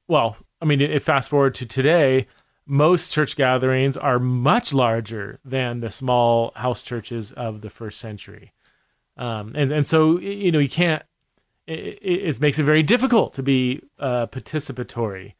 well, 0.07 0.37
I 0.61 0.65
mean, 0.65 0.81
if 0.81 1.03
fast 1.03 1.29
forward 1.29 1.55
to 1.55 1.65
today, 1.65 2.27
most 2.65 3.11
church 3.11 3.35
gatherings 3.35 3.97
are 3.97 4.19
much 4.19 4.73
larger 4.73 5.39
than 5.43 5.79
the 5.79 5.89
small 5.89 6.51
house 6.55 6.83
churches 6.83 7.31
of 7.31 7.61
the 7.61 7.69
first 7.69 7.99
century. 7.99 8.53
Um, 9.17 9.53
and, 9.55 9.71
and 9.71 9.85
so, 9.85 10.19
you 10.19 10.51
know, 10.51 10.59
you 10.59 10.69
can't, 10.69 11.03
it, 11.67 11.99
it, 12.01 12.41
makes 12.41 12.59
it 12.59 12.63
very 12.63 12.83
difficult 12.83 13.33
to 13.33 13.43
be 13.43 13.81
uh, 13.99 14.27
participatory 14.27 15.33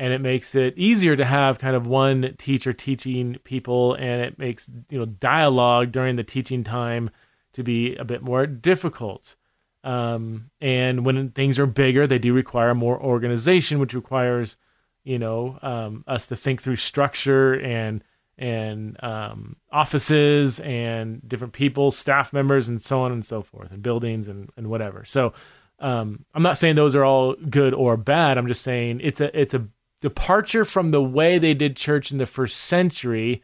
and 0.00 0.14
it 0.14 0.22
makes 0.22 0.54
it 0.54 0.72
easier 0.78 1.14
to 1.14 1.26
have 1.26 1.58
kind 1.58 1.76
of 1.76 1.86
one 1.86 2.34
teacher 2.38 2.72
teaching 2.72 3.36
people 3.44 3.92
and 3.94 4.22
it 4.22 4.38
makes 4.38 4.68
you 4.88 4.98
know 4.98 5.04
dialogue 5.04 5.92
during 5.92 6.16
the 6.16 6.24
teaching 6.24 6.64
time 6.64 7.10
to 7.52 7.62
be 7.62 7.94
a 7.96 8.04
bit 8.04 8.22
more 8.22 8.46
difficult 8.46 9.36
um, 9.84 10.50
and 10.60 11.04
when 11.04 11.30
things 11.30 11.58
are 11.58 11.66
bigger 11.66 12.06
they 12.06 12.18
do 12.18 12.32
require 12.32 12.74
more 12.74 13.00
organization 13.00 13.78
which 13.78 13.94
requires 13.94 14.56
you 15.04 15.18
know 15.18 15.58
um, 15.62 16.04
us 16.06 16.26
to 16.26 16.36
think 16.36 16.62
through 16.62 16.76
structure 16.76 17.54
and 17.60 18.02
and 18.38 19.02
um, 19.04 19.56
offices 19.70 20.60
and 20.60 21.26
different 21.28 21.52
people 21.52 21.90
staff 21.90 22.32
members 22.32 22.68
and 22.68 22.80
so 22.80 23.00
on 23.00 23.12
and 23.12 23.24
so 23.24 23.42
forth 23.42 23.70
and 23.70 23.82
buildings 23.82 24.28
and, 24.28 24.50
and 24.56 24.68
whatever 24.68 25.04
so 25.04 25.32
um, 25.78 26.24
i'm 26.34 26.42
not 26.42 26.58
saying 26.58 26.74
those 26.74 26.94
are 26.94 27.04
all 27.04 27.34
good 27.34 27.74
or 27.74 27.96
bad 27.96 28.38
i'm 28.38 28.46
just 28.46 28.62
saying 28.62 29.00
it's 29.02 29.20
a 29.20 29.38
it's 29.38 29.54
a 29.54 29.66
departure 30.00 30.64
from 30.64 30.90
the 30.90 31.02
way 31.02 31.38
they 31.38 31.54
did 31.54 31.76
church 31.76 32.10
in 32.10 32.18
the 32.18 32.26
first 32.26 32.56
century, 32.56 33.42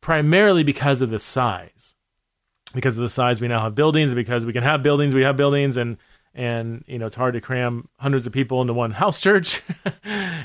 primarily 0.00 0.64
because 0.64 1.00
of 1.00 1.10
the 1.10 1.18
size. 1.18 1.94
Because 2.74 2.96
of 2.96 3.02
the 3.02 3.08
size, 3.08 3.40
we 3.40 3.48
now 3.48 3.60
have 3.60 3.74
buildings. 3.74 4.14
Because 4.14 4.46
we 4.46 4.52
can 4.52 4.62
have 4.62 4.82
buildings, 4.82 5.14
we 5.14 5.22
have 5.22 5.36
buildings, 5.36 5.76
and 5.76 5.98
and 6.34 6.84
you 6.86 6.98
know 6.98 7.06
it's 7.06 7.14
hard 7.14 7.34
to 7.34 7.40
cram 7.40 7.88
hundreds 7.98 8.26
of 8.26 8.32
people 8.32 8.60
into 8.60 8.72
one 8.72 8.90
house 9.02 9.20
church. 9.20 9.62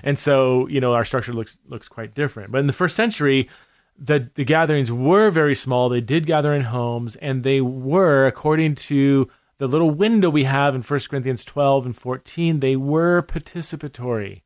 And 0.03 0.17
so 0.17 0.67
you 0.67 0.79
know 0.79 0.93
our 0.93 1.03
structure 1.03 1.33
looks 1.33 1.57
looks 1.67 1.89
quite 1.89 2.13
different. 2.13 2.51
But 2.51 2.59
in 2.59 2.67
the 2.67 2.73
first 2.73 2.95
century 2.95 3.49
the 3.97 4.29
the 4.35 4.45
gatherings 4.45 4.91
were 4.91 5.29
very 5.31 5.55
small. 5.55 5.89
They 5.89 6.01
did 6.01 6.25
gather 6.25 6.53
in 6.53 6.63
homes 6.63 7.15
and 7.17 7.43
they 7.43 7.61
were 7.61 8.25
according 8.27 8.75
to 8.75 9.27
the 9.57 9.67
little 9.67 9.89
window 9.89 10.29
we 10.29 10.43
have 10.43 10.75
in 10.75 10.81
1 10.81 10.99
Corinthians 11.09 11.43
12 11.43 11.87
and 11.87 11.97
14 11.97 12.59
they 12.59 12.75
were 12.75 13.21
participatory. 13.23 14.43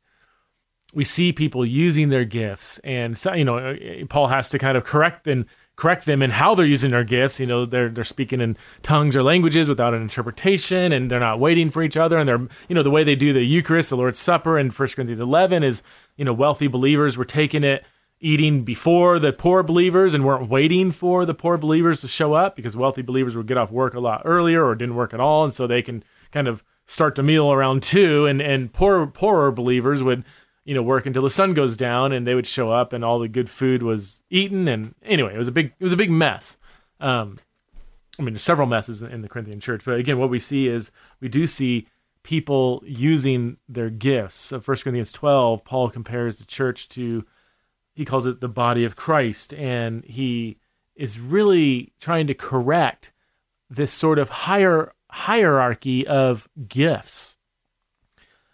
We 0.94 1.04
see 1.04 1.32
people 1.32 1.64
using 1.64 2.08
their 2.08 2.24
gifts 2.24 2.78
and 2.78 3.16
so, 3.16 3.34
you 3.34 3.44
know 3.44 3.58
uh, 3.58 3.76
Paul 4.08 4.28
has 4.28 4.48
to 4.50 4.58
kind 4.58 4.76
of 4.76 4.84
correct 4.84 5.26
and 5.26 5.44
correct 5.82 6.06
them 6.06 6.22
in 6.22 6.30
how 6.30 6.54
they're 6.54 6.64
using 6.64 6.92
their 6.92 7.02
gifts. 7.02 7.40
You 7.40 7.46
know, 7.46 7.64
they're 7.64 7.88
they're 7.88 8.04
speaking 8.04 8.40
in 8.40 8.56
tongues 8.82 9.16
or 9.16 9.22
languages 9.24 9.68
without 9.68 9.94
an 9.94 10.00
interpretation, 10.00 10.92
and 10.92 11.10
they're 11.10 11.18
not 11.18 11.40
waiting 11.40 11.72
for 11.72 11.82
each 11.82 11.96
other. 11.96 12.18
And 12.18 12.28
they're 12.28 12.46
you 12.68 12.76
know 12.76 12.84
the 12.84 12.90
way 12.90 13.02
they 13.02 13.16
do 13.16 13.32
the 13.32 13.42
Eucharist, 13.42 13.90
the 13.90 13.96
Lord's 13.96 14.20
Supper 14.20 14.60
in 14.60 14.70
1 14.70 14.88
Corinthians 14.90 15.18
11 15.18 15.64
is 15.64 15.82
you 16.16 16.24
know 16.24 16.32
wealthy 16.32 16.68
believers 16.68 17.16
were 17.18 17.24
taking 17.24 17.64
it 17.64 17.84
eating 18.20 18.62
before 18.62 19.18
the 19.18 19.32
poor 19.32 19.64
believers 19.64 20.14
and 20.14 20.24
weren't 20.24 20.48
waiting 20.48 20.92
for 20.92 21.26
the 21.26 21.34
poor 21.34 21.58
believers 21.58 22.00
to 22.02 22.06
show 22.06 22.34
up 22.34 22.54
because 22.54 22.76
wealthy 22.76 23.02
believers 23.02 23.36
would 23.36 23.48
get 23.48 23.58
off 23.58 23.72
work 23.72 23.94
a 23.94 24.00
lot 24.00 24.22
earlier 24.24 24.64
or 24.64 24.76
didn't 24.76 24.94
work 24.94 25.12
at 25.12 25.18
all 25.18 25.42
and 25.42 25.52
so 25.52 25.66
they 25.66 25.82
can 25.82 26.04
kind 26.30 26.46
of 26.46 26.62
start 26.86 27.16
the 27.16 27.22
meal 27.24 27.50
around 27.50 27.82
two 27.82 28.24
and 28.24 28.40
and 28.40 28.72
poor 28.72 29.08
poorer 29.08 29.50
believers 29.50 30.00
would 30.00 30.22
you 30.64 30.74
know, 30.74 30.82
work 30.82 31.06
until 31.06 31.22
the 31.22 31.30
sun 31.30 31.54
goes 31.54 31.76
down, 31.76 32.12
and 32.12 32.26
they 32.26 32.34
would 32.34 32.46
show 32.46 32.70
up, 32.70 32.92
and 32.92 33.04
all 33.04 33.18
the 33.18 33.28
good 33.28 33.50
food 33.50 33.82
was 33.82 34.22
eaten. 34.30 34.68
And 34.68 34.94
anyway, 35.02 35.34
it 35.34 35.38
was 35.38 35.48
a 35.48 35.52
big, 35.52 35.72
it 35.78 35.82
was 35.82 35.92
a 35.92 35.96
big 35.96 36.10
mess. 36.10 36.56
Um, 37.00 37.38
I 38.18 38.22
mean, 38.22 38.34
there's 38.34 38.42
several 38.42 38.68
messes 38.68 39.02
in 39.02 39.22
the 39.22 39.28
Corinthian 39.28 39.60
church, 39.60 39.82
but 39.84 39.98
again, 39.98 40.18
what 40.18 40.30
we 40.30 40.38
see 40.38 40.68
is 40.68 40.90
we 41.20 41.28
do 41.28 41.46
see 41.46 41.88
people 42.22 42.82
using 42.86 43.56
their 43.68 43.90
gifts. 43.90 44.36
So, 44.36 44.60
1 44.60 44.76
Corinthians 44.78 45.12
12, 45.12 45.64
Paul 45.64 45.90
compares 45.90 46.36
the 46.36 46.44
church 46.44 46.88
to, 46.90 47.24
he 47.94 48.04
calls 48.04 48.26
it 48.26 48.40
the 48.40 48.48
body 48.48 48.84
of 48.84 48.96
Christ, 48.96 49.52
and 49.54 50.04
he 50.04 50.58
is 50.94 51.18
really 51.18 51.92
trying 52.00 52.26
to 52.26 52.34
correct 52.34 53.12
this 53.68 53.92
sort 53.92 54.18
of 54.18 54.28
higher 54.28 54.92
hierarchy 55.10 56.06
of 56.06 56.48
gifts 56.68 57.36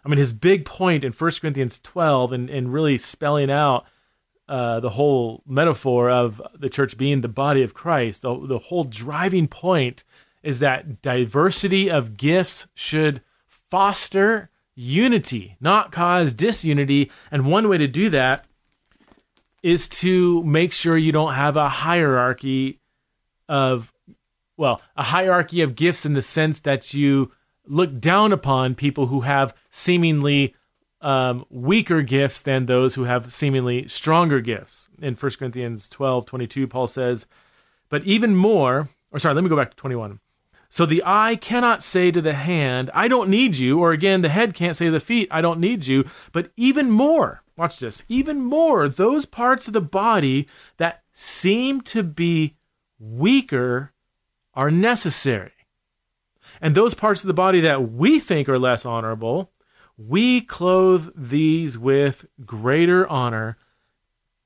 I 0.09 0.11
mean, 0.11 0.17
his 0.17 0.33
big 0.33 0.65
point 0.65 1.03
in 1.03 1.11
1 1.11 1.31
Corinthians 1.39 1.79
12 1.81 2.31
and, 2.31 2.49
and 2.49 2.73
really 2.73 2.97
spelling 2.97 3.51
out 3.51 3.85
uh, 4.47 4.79
the 4.79 4.89
whole 4.89 5.43
metaphor 5.45 6.09
of 6.09 6.41
the 6.57 6.67
church 6.67 6.97
being 6.97 7.21
the 7.21 7.27
body 7.27 7.61
of 7.61 7.75
Christ, 7.75 8.23
the, 8.23 8.47
the 8.47 8.57
whole 8.57 8.85
driving 8.85 9.47
point 9.47 10.03
is 10.41 10.57
that 10.61 11.03
diversity 11.03 11.91
of 11.91 12.17
gifts 12.17 12.65
should 12.73 13.21
foster 13.45 14.49
unity, 14.73 15.57
not 15.61 15.91
cause 15.91 16.33
disunity. 16.33 17.11
And 17.29 17.45
one 17.45 17.69
way 17.69 17.77
to 17.77 17.87
do 17.87 18.09
that 18.09 18.45
is 19.61 19.87
to 19.89 20.41
make 20.41 20.73
sure 20.73 20.97
you 20.97 21.11
don't 21.11 21.35
have 21.35 21.55
a 21.55 21.69
hierarchy 21.69 22.79
of, 23.47 23.93
well, 24.57 24.81
a 24.97 25.03
hierarchy 25.03 25.61
of 25.61 25.75
gifts 25.75 26.03
in 26.03 26.15
the 26.15 26.23
sense 26.23 26.61
that 26.61 26.95
you 26.95 27.31
look 27.69 27.99
down 27.99 28.33
upon 28.33 28.75
people 28.75 29.07
who 29.07 29.21
have 29.21 29.55
seemingly 29.71 30.55
um, 31.01 31.45
weaker 31.49 32.01
gifts 32.01 32.41
than 32.41 32.65
those 32.65 32.95
who 32.95 33.03
have 33.03 33.31
seemingly 33.31 33.87
stronger 33.87 34.41
gifts. 34.41 34.89
In 35.01 35.15
1 35.15 35.31
Corinthians 35.39 35.87
12 35.89 36.25
22, 36.25 36.67
Paul 36.67 36.87
says, 36.87 37.25
But 37.87 38.03
even 38.03 38.35
more, 38.35 38.89
or 39.11 39.19
sorry, 39.19 39.35
let 39.35 39.43
me 39.43 39.49
go 39.49 39.55
back 39.55 39.71
to 39.71 39.77
21. 39.77 40.19
So 40.71 40.85
the 40.85 41.01
eye 41.05 41.35
cannot 41.35 41.81
say 41.81 42.11
to 42.11 42.21
the 42.21 42.33
hand, 42.33 42.91
I 42.93 43.07
don't 43.07 43.29
need 43.29 43.57
you, 43.57 43.79
or 43.79 43.91
again, 43.91 44.21
the 44.21 44.29
head 44.29 44.53
can't 44.53 44.77
say 44.77 44.85
to 44.85 44.91
the 44.91 44.99
feet, 44.99 45.27
I 45.31 45.41
don't 45.41 45.59
need 45.59 45.87
you, 45.87 46.05
but 46.31 46.51
even 46.57 46.91
more, 46.91 47.41
watch 47.57 47.79
this, 47.79 48.03
even 48.07 48.41
more, 48.41 48.87
those 48.87 49.25
parts 49.25 49.67
of 49.67 49.73
the 49.73 49.81
body 49.81 50.47
that 50.77 51.01
seem 51.11 51.81
to 51.81 52.03
be 52.03 52.55
weaker 52.99 53.93
are 54.53 54.69
necessary. 54.69 55.53
And 56.61 56.75
those 56.75 56.93
parts 56.93 57.23
of 57.23 57.27
the 57.27 57.33
body 57.33 57.61
that 57.61 57.91
we 57.91 58.19
think 58.19 58.49
are 58.49 58.59
less 58.59 58.85
honorable, 58.85 59.51
we 59.97 60.41
clothe 60.41 61.09
these 61.15 61.77
with 61.77 62.25
greater 62.45 63.07
honor. 63.07 63.57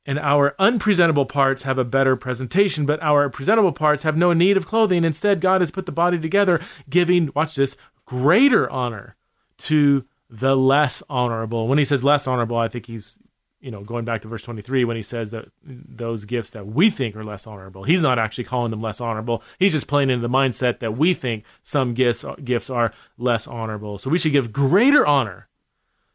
And 0.05 0.19
our 0.19 0.53
unpresentable 0.59 1.25
parts 1.25 1.63
have 1.63 1.77
a 1.77 1.85
better 1.85 2.15
presentation, 2.15 2.85
but 2.85 3.01
our 3.01 3.29
presentable 3.29 3.71
parts 3.71 4.03
have 4.03 4.17
no 4.17 4.33
need 4.33 4.57
of 4.57 4.67
clothing. 4.67 5.05
Instead, 5.05 5.39
God 5.39 5.61
has 5.61 5.71
put 5.71 5.85
the 5.85 5.91
body 5.93 6.19
together, 6.19 6.59
giving, 6.89 7.31
watch 7.33 7.55
this, 7.55 7.77
greater 8.05 8.69
honor 8.69 9.15
to 9.59 10.05
the 10.29 10.57
less 10.57 11.01
honorable. 11.09 11.67
When 11.67 11.77
he 11.77 11.85
says 11.85 12.03
less 12.03 12.27
honorable, 12.27 12.57
I 12.57 12.67
think 12.67 12.85
he's 12.87 13.17
you 13.63 13.71
know, 13.71 13.81
going 13.81 14.03
back 14.03 14.21
to 14.21 14.27
verse 14.27 14.43
23 14.43 14.83
when 14.83 14.97
he 14.97 15.01
says 15.01 15.31
that 15.31 15.45
those 15.63 16.25
gifts 16.25 16.51
that 16.51 16.67
we 16.67 16.89
think 16.89 17.15
are 17.15 17.23
less 17.23 17.47
honorable, 17.47 17.85
he's 17.85 18.01
not 18.01 18.19
actually 18.19 18.43
calling 18.43 18.71
them 18.71 18.81
less 18.81 18.99
honorable. 18.99 19.41
He's 19.57 19.71
just 19.71 19.87
playing 19.87 20.09
into 20.09 20.21
the 20.21 20.33
mindset 20.33 20.79
that 20.79 20.97
we 20.97 21.13
think 21.13 21.45
some 21.63 21.93
gifts 21.93 22.25
gifts 22.43 22.69
are 22.69 22.93
less 23.17 23.47
honorable. 23.47 23.97
So 23.97 24.09
we 24.09 24.19
should 24.19 24.33
give 24.33 24.51
greater 24.51 25.07
honor 25.07 25.47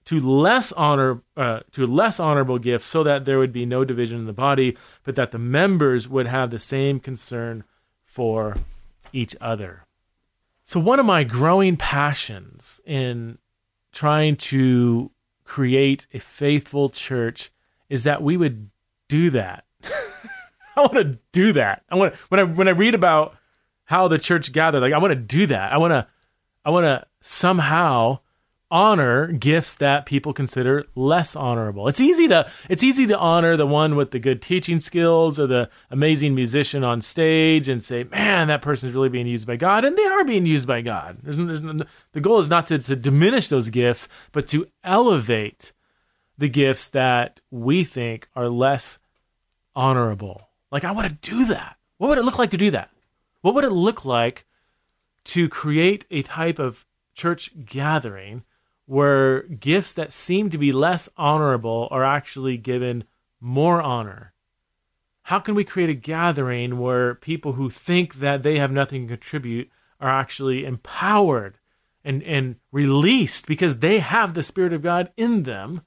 to 0.04 0.20
less 0.20 0.72
honor 0.72 1.22
uh, 1.38 1.60
to 1.72 1.86
less 1.86 2.20
honorable 2.20 2.58
gifts 2.58 2.84
so 2.84 3.02
that 3.02 3.24
there 3.24 3.38
would 3.38 3.52
be 3.52 3.64
no 3.64 3.82
division 3.82 4.18
in 4.18 4.26
the 4.26 4.32
body, 4.34 4.76
but 5.04 5.14
that 5.14 5.30
the 5.30 5.38
members 5.38 6.06
would 6.06 6.26
have 6.26 6.50
the 6.50 6.58
same 6.58 7.00
concern 7.00 7.64
for 8.04 8.56
each 9.12 9.34
other. 9.40 9.86
So 10.64 10.78
one 10.78 11.00
of 11.00 11.06
my 11.06 11.24
growing 11.24 11.78
passions 11.78 12.78
in 12.84 13.38
trying 13.90 14.36
to 14.36 15.10
create 15.48 16.06
a 16.12 16.18
faithful 16.18 16.90
church 16.90 17.50
is 17.88 18.04
that 18.04 18.22
we 18.22 18.36
would 18.36 18.68
do 19.08 19.30
that. 19.30 19.64
I 20.76 20.80
want 20.82 20.94
to 20.94 21.18
do 21.32 21.52
that. 21.54 21.82
I 21.88 21.96
want 21.96 22.14
when 22.28 22.38
I 22.38 22.44
when 22.44 22.68
I 22.68 22.72
read 22.72 22.94
about 22.94 23.34
how 23.84 24.06
the 24.06 24.18
church 24.18 24.52
gathered, 24.52 24.80
like 24.80 24.92
I 24.92 24.98
want 24.98 25.12
to 25.12 25.16
do 25.16 25.46
that. 25.46 25.72
I 25.72 25.78
want 25.78 25.92
to 25.92 26.06
I 26.64 26.70
want 26.70 26.84
to 26.84 27.06
somehow 27.22 28.20
honor 28.70 29.28
gifts 29.28 29.76
that 29.76 30.06
people 30.06 30.32
consider 30.32 30.84
less 30.94 31.34
honorable. 31.34 31.88
It's 31.88 32.00
easy 32.00 32.28
to 32.28 32.50
it's 32.68 32.82
easy 32.82 33.06
to 33.06 33.18
honor 33.18 33.56
the 33.56 33.66
one 33.66 33.96
with 33.96 34.10
the 34.10 34.18
good 34.18 34.42
teaching 34.42 34.80
skills 34.80 35.40
or 35.40 35.46
the 35.46 35.70
amazing 35.90 36.34
musician 36.34 36.84
on 36.84 37.00
stage 37.00 37.68
and 37.68 37.82
say, 37.82 38.04
"Man, 38.04 38.48
that 38.48 38.62
person's 38.62 38.94
really 38.94 39.08
being 39.08 39.26
used 39.26 39.46
by 39.46 39.56
God," 39.56 39.84
and 39.84 39.96
they 39.96 40.04
are 40.04 40.24
being 40.24 40.46
used 40.46 40.68
by 40.68 40.80
God. 40.80 41.18
There's, 41.22 41.36
there's, 41.36 41.82
the 42.12 42.20
goal 42.20 42.38
is 42.38 42.50
not 42.50 42.66
to, 42.68 42.78
to 42.78 42.96
diminish 42.96 43.48
those 43.48 43.70
gifts, 43.70 44.08
but 44.32 44.46
to 44.48 44.66
elevate 44.84 45.72
the 46.36 46.48
gifts 46.48 46.88
that 46.88 47.40
we 47.50 47.84
think 47.84 48.28
are 48.36 48.48
less 48.48 48.98
honorable. 49.74 50.48
Like 50.70 50.84
I 50.84 50.92
want 50.92 51.08
to 51.08 51.30
do 51.30 51.46
that. 51.46 51.76
What 51.96 52.08
would 52.08 52.18
it 52.18 52.24
look 52.24 52.38
like 52.38 52.50
to 52.50 52.56
do 52.56 52.70
that? 52.70 52.90
What 53.40 53.54
would 53.54 53.64
it 53.64 53.72
look 53.72 54.04
like 54.04 54.44
to 55.24 55.48
create 55.48 56.04
a 56.10 56.22
type 56.22 56.58
of 56.58 56.86
church 57.14 57.50
gathering 57.64 58.44
where 58.88 59.42
gifts 59.42 59.92
that 59.92 60.10
seem 60.10 60.48
to 60.48 60.56
be 60.56 60.72
less 60.72 61.10
honorable 61.18 61.88
are 61.90 62.02
actually 62.02 62.56
given 62.56 63.04
more 63.38 63.82
honor? 63.82 64.32
How 65.24 65.40
can 65.40 65.54
we 65.54 65.62
create 65.62 65.90
a 65.90 65.94
gathering 65.94 66.78
where 66.78 67.14
people 67.14 67.52
who 67.52 67.68
think 67.68 68.14
that 68.14 68.42
they 68.42 68.58
have 68.58 68.72
nothing 68.72 69.02
to 69.02 69.14
contribute 69.14 69.70
are 70.00 70.08
actually 70.08 70.64
empowered 70.64 71.58
and, 72.02 72.22
and 72.22 72.56
released 72.72 73.46
because 73.46 73.80
they 73.80 73.98
have 73.98 74.32
the 74.32 74.42
Spirit 74.42 74.72
of 74.72 74.80
God 74.80 75.12
in 75.18 75.42
them? 75.42 75.82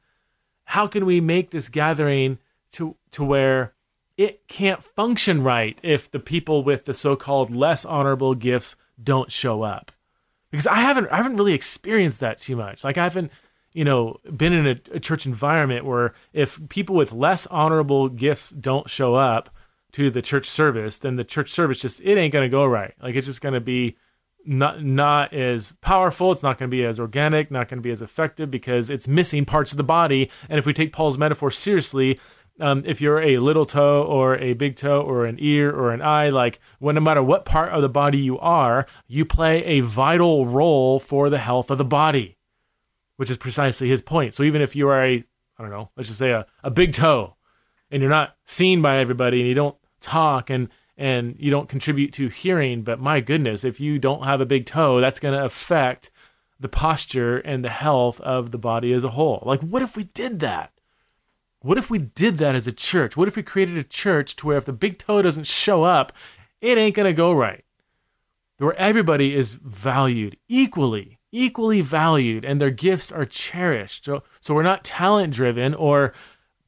How 0.65 0.85
can 0.85 1.07
we 1.07 1.19
make 1.19 1.49
this 1.49 1.69
gathering 1.69 2.37
to, 2.73 2.97
to 3.13 3.23
where 3.23 3.73
it 4.15 4.47
can't 4.47 4.83
function 4.83 5.41
right 5.41 5.79
if 5.81 6.11
the 6.11 6.19
people 6.19 6.63
with 6.63 6.85
the 6.85 6.93
so 6.93 7.15
called 7.15 7.49
less 7.49 7.83
honorable 7.83 8.35
gifts 8.35 8.75
don't 9.03 9.31
show 9.31 9.63
up? 9.63 9.91
Because 10.51 10.67
I 10.67 10.75
haven't 10.75 11.07
I 11.07 11.17
haven't 11.17 11.37
really 11.37 11.53
experienced 11.53 12.19
that 12.19 12.39
too 12.39 12.55
much. 12.55 12.83
Like 12.83 12.97
I 12.97 13.03
haven't 13.03 13.31
you 13.73 13.85
know 13.85 14.17
been 14.35 14.53
in 14.53 14.67
a, 14.67 14.95
a, 14.95 14.99
church 14.99 15.25
environment 15.25 15.85
where 15.85 16.13
if 16.33 16.59
people 16.69 16.95
with 16.95 17.13
less 17.13 17.47
honorable 17.47 18.09
gifts 18.09 18.49
don't 18.49 18.89
show 18.89 19.15
up 19.15 19.49
to 19.93 20.09
the 20.09 20.21
church 20.21 20.49
service, 20.49 20.99
then 20.99 21.15
the 21.15 21.23
church 21.23 21.49
service 21.49 21.79
just 21.79 22.01
it 22.01 22.17
ain't 22.17 22.33
gonna 22.33 22.49
go 22.49 22.65
right. 22.65 22.93
Like 23.01 23.15
it's 23.15 23.27
just 23.27 23.41
gonna 23.41 23.61
be 23.61 23.97
not 24.45 24.83
not 24.83 25.33
as 25.33 25.73
powerful. 25.81 26.31
It's 26.31 26.43
not 26.43 26.57
going 26.57 26.69
to 26.69 26.75
be 26.75 26.83
as 26.83 26.99
organic. 26.99 27.51
Not 27.51 27.67
going 27.67 27.77
to 27.77 27.83
be 27.83 27.91
as 27.91 28.01
effective 28.01 28.49
because 28.49 28.89
it's 28.89 29.07
missing 29.07 29.45
parts 29.45 29.71
of 29.71 29.77
the 29.77 29.83
body. 29.83 30.29
And 30.49 30.57
if 30.57 30.65
we 30.65 30.73
take 30.73 30.93
Paul's 30.93 31.17
metaphor 31.17 31.51
seriously, 31.51 32.19
um, 32.61 32.83
if 32.85 33.01
you're 33.01 33.21
a 33.21 33.39
little 33.39 33.65
toe 33.65 34.03
or 34.03 34.37
a 34.37 34.53
big 34.53 34.75
toe 34.75 35.01
or 35.01 35.25
an 35.25 35.37
ear 35.39 35.71
or 35.71 35.91
an 35.91 36.01
eye, 36.01 36.29
like 36.29 36.59
when 36.79 36.95
no 36.95 37.01
matter 37.01 37.23
what 37.23 37.45
part 37.45 37.71
of 37.71 37.81
the 37.81 37.89
body 37.89 38.17
you 38.17 38.37
are, 38.39 38.85
you 39.07 39.25
play 39.25 39.63
a 39.65 39.79
vital 39.81 40.45
role 40.45 40.99
for 40.99 41.29
the 41.29 41.39
health 41.39 41.71
of 41.71 41.77
the 41.77 41.85
body, 41.85 42.37
which 43.17 43.29
is 43.29 43.37
precisely 43.37 43.89
his 43.89 44.01
point. 44.01 44.33
So 44.33 44.43
even 44.43 44.61
if 44.61 44.75
you 44.75 44.87
are 44.89 45.03
a, 45.03 45.23
I 45.57 45.61
don't 45.61 45.71
know, 45.71 45.89
let's 45.95 46.09
just 46.09 46.19
say 46.19 46.31
a, 46.31 46.45
a 46.63 46.71
big 46.71 46.93
toe 46.93 47.35
and 47.89 48.01
you're 48.01 48.09
not 48.09 48.35
seen 48.45 48.81
by 48.81 48.97
everybody 48.97 49.39
and 49.39 49.49
you 49.49 49.55
don't 49.55 49.77
talk 49.99 50.49
and 50.49 50.69
and 50.97 51.35
you 51.39 51.49
don't 51.49 51.69
contribute 51.69 52.13
to 52.13 52.27
hearing, 52.27 52.83
but 52.83 52.99
my 52.99 53.21
goodness, 53.21 53.63
if 53.63 53.79
you 53.79 53.97
don't 53.97 54.23
have 54.23 54.39
a 54.39 54.45
big 54.45 54.67
toe, 54.67 55.01
that's 55.01 55.19
going 55.19 55.33
to 55.33 55.43
affect 55.43 56.11
the 56.59 56.69
posture 56.69 57.39
and 57.39 57.65
the 57.65 57.69
health 57.69 58.21
of 58.21 58.51
the 58.51 58.59
body 58.59 58.93
as 58.93 59.03
a 59.03 59.09
whole. 59.09 59.41
Like, 59.43 59.61
what 59.61 59.81
if 59.81 59.97
we 59.97 60.03
did 60.03 60.41
that? 60.41 60.71
What 61.63 61.77
if 61.77 61.89
we 61.91 61.99
did 61.99 62.35
that 62.35 62.55
as 62.55 62.65
a 62.65 62.71
church? 62.71 63.15
What 63.15 63.27
if 63.27 63.35
we 63.35 63.43
created 63.43 63.77
a 63.77 63.83
church 63.83 64.35
to 64.37 64.47
where 64.47 64.57
if 64.57 64.65
the 64.65 64.73
big 64.73 64.97
toe 64.97 65.21
doesn't 65.21 65.45
show 65.45 65.83
up, 65.83 66.11
it 66.59 66.77
ain't 66.77 66.95
going 66.95 67.05
to 67.05 67.13
go 67.13 67.31
right? 67.31 67.63
Where 68.57 68.75
everybody 68.75 69.35
is 69.35 69.53
valued 69.53 70.37
equally, 70.47 71.19
equally 71.31 71.81
valued, 71.81 72.45
and 72.45 72.59
their 72.59 72.71
gifts 72.71 73.11
are 73.11 73.25
cherished. 73.25 74.05
So, 74.05 74.23
so 74.39 74.55
we're 74.55 74.63
not 74.63 74.83
talent 74.83 75.33
driven 75.33 75.75
or 75.75 76.13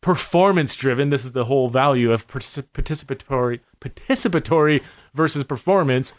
performance 0.01 0.75
driven. 0.75 1.09
This 1.09 1.25
is 1.25 1.31
the 1.31 1.45
whole 1.45 1.69
value 1.69 2.11
of 2.11 2.27
participatory, 2.27 3.61
participatory 3.79 4.83
versus 5.15 5.43
performance. 5.43 6.13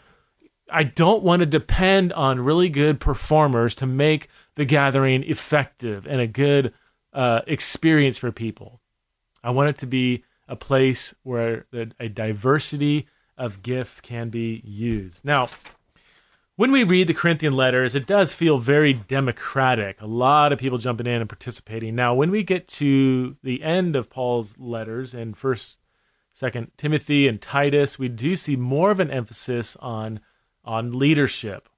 I 0.69 0.83
don't 0.83 1.23
want 1.23 1.41
to 1.41 1.45
depend 1.45 2.11
on 2.13 2.41
really 2.41 2.69
good 2.69 2.99
performers 2.99 3.75
to 3.75 3.85
make 3.85 4.27
the 4.55 4.65
gathering 4.65 5.23
effective 5.23 6.05
and 6.07 6.19
a 6.19 6.27
good 6.27 6.73
uh, 7.15 7.41
experience 7.47 8.17
for 8.17 8.31
people. 8.31 8.81
I 9.43 9.49
want 9.49 9.69
it 9.69 9.77
to 9.79 9.87
be 9.87 10.23
a 10.47 10.55
place 10.55 11.15
where 11.23 11.65
a 11.99 12.09
diversity 12.09 13.07
of 13.37 13.63
gifts 13.63 13.99
can 13.99 14.29
be 14.29 14.61
used. 14.63 15.25
Now, 15.25 15.49
when 16.55 16.71
we 16.71 16.83
read 16.83 17.07
the 17.07 17.13
Corinthian 17.13 17.53
letters, 17.53 17.95
it 17.95 18.05
does 18.05 18.33
feel 18.33 18.57
very 18.57 18.93
democratic. 18.93 19.99
A 20.01 20.05
lot 20.05 20.53
of 20.53 20.59
people 20.59 20.77
jumping 20.77 21.07
in 21.07 21.21
and 21.21 21.29
participating. 21.29 21.95
Now, 21.95 22.13
when 22.13 22.31
we 22.31 22.43
get 22.43 22.67
to 22.69 23.35
the 23.43 23.63
end 23.63 23.95
of 23.95 24.09
Paul's 24.09 24.57
letters 24.57 25.13
in 25.13 25.33
First, 25.33 25.79
Second 26.33 26.71
Timothy 26.77 27.27
and 27.27 27.41
Titus, 27.41 27.97
we 27.97 28.09
do 28.09 28.35
see 28.35 28.55
more 28.55 28.91
of 28.91 28.99
an 28.99 29.09
emphasis 29.09 29.77
on 29.79 30.19
on 30.65 30.97
leadership. 30.97 31.69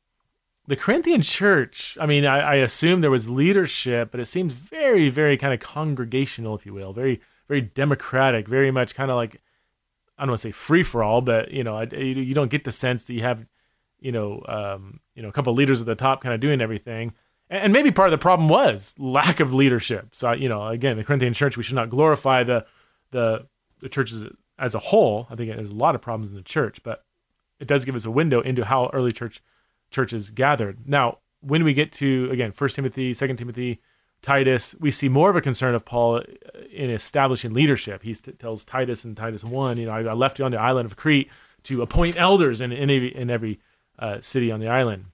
The 0.67 0.75
Corinthian 0.75 1.21
church, 1.21 1.97
I 1.99 2.05
mean, 2.05 2.25
I, 2.25 2.39
I 2.39 2.55
assume 2.55 2.99
there 2.99 3.09
was 3.09 3.29
leadership, 3.29 4.11
but 4.11 4.19
it 4.19 4.25
seems 4.25 4.51
very, 4.51 5.07
very 5.07 5.37
kind 5.37 5.53
of 5.53 5.61
congregational, 5.61 6.55
if 6.55 6.65
you 6.65 6.73
will, 6.73 6.91
very, 6.91 7.21
very 7.47 7.61
democratic, 7.61 8.49
very 8.49 8.69
much 8.69 8.93
kind 8.93 9.09
of 9.09 9.15
like, 9.15 9.41
I 10.17 10.23
don't 10.23 10.31
want 10.31 10.41
to 10.41 10.47
say 10.49 10.51
free 10.51 10.83
for 10.83 11.03
all, 11.03 11.21
but 11.21 11.51
you 11.51 11.63
know, 11.63 11.79
you 11.81 12.33
don't 12.33 12.51
get 12.51 12.65
the 12.65 12.73
sense 12.73 13.05
that 13.05 13.13
you 13.13 13.21
have, 13.21 13.45
you 14.01 14.11
know, 14.11 14.43
um, 14.47 14.99
you 15.15 15.23
know, 15.23 15.29
a 15.29 15.31
couple 15.31 15.51
of 15.51 15.57
leaders 15.57 15.79
at 15.79 15.87
the 15.87 15.95
top 15.95 16.21
kind 16.21 16.35
of 16.35 16.41
doing 16.41 16.59
everything. 16.59 17.13
And 17.49 17.71
maybe 17.71 17.91
part 17.91 18.09
of 18.09 18.11
the 18.11 18.21
problem 18.21 18.49
was 18.49 18.93
lack 18.97 19.39
of 19.39 19.53
leadership. 19.53 20.09
So, 20.13 20.33
you 20.33 20.49
know, 20.49 20.67
again, 20.67 20.97
the 20.97 21.03
Corinthian 21.05 21.33
church, 21.33 21.55
we 21.55 21.63
should 21.63 21.75
not 21.75 21.89
glorify 21.89 22.43
the 22.43 22.65
the 23.11 23.47
the 23.79 23.87
churches 23.87 24.25
as 24.59 24.75
a 24.75 24.79
whole. 24.79 25.27
I 25.29 25.35
think 25.35 25.55
there's 25.55 25.69
a 25.69 25.73
lot 25.73 25.95
of 25.95 26.01
problems 26.01 26.29
in 26.29 26.35
the 26.35 26.43
church, 26.43 26.83
but 26.83 27.05
it 27.59 27.67
does 27.67 27.85
give 27.85 27.95
us 27.95 28.03
a 28.03 28.11
window 28.11 28.41
into 28.41 28.65
how 28.65 28.89
early 28.91 29.13
church 29.13 29.41
churches 29.89 30.29
gathered. 30.29 30.87
Now, 30.87 31.19
when 31.41 31.63
we 31.63 31.73
get 31.73 31.91
to 31.93 32.29
again 32.31 32.51
First 32.51 32.75
Timothy, 32.75 33.13
Second 33.13 33.37
Timothy, 33.37 33.81
Titus, 34.21 34.75
we 34.79 34.91
see 34.91 35.09
more 35.09 35.29
of 35.29 35.35
a 35.35 35.41
concern 35.41 35.75
of 35.75 35.85
Paul 35.85 36.21
in 36.71 36.89
establishing 36.89 37.53
leadership. 37.53 38.03
He 38.03 38.13
tells 38.13 38.65
Titus 38.65 39.05
in 39.05 39.15
Titus 39.15 39.43
one, 39.43 39.77
you 39.77 39.85
know, 39.85 39.91
I, 39.91 40.13
left 40.13 40.39
you 40.39 40.45
on 40.45 40.51
the 40.51 40.59
island 40.59 40.85
of 40.85 40.95
Crete 40.95 41.29
to 41.63 41.81
appoint 41.81 42.17
elders 42.17 42.61
in 42.61 42.71
in 42.71 42.89
every, 42.89 43.15
in 43.15 43.29
every 43.29 43.59
uh, 43.99 44.19
city 44.21 44.51
on 44.51 44.59
the 44.59 44.67
island. 44.67 45.05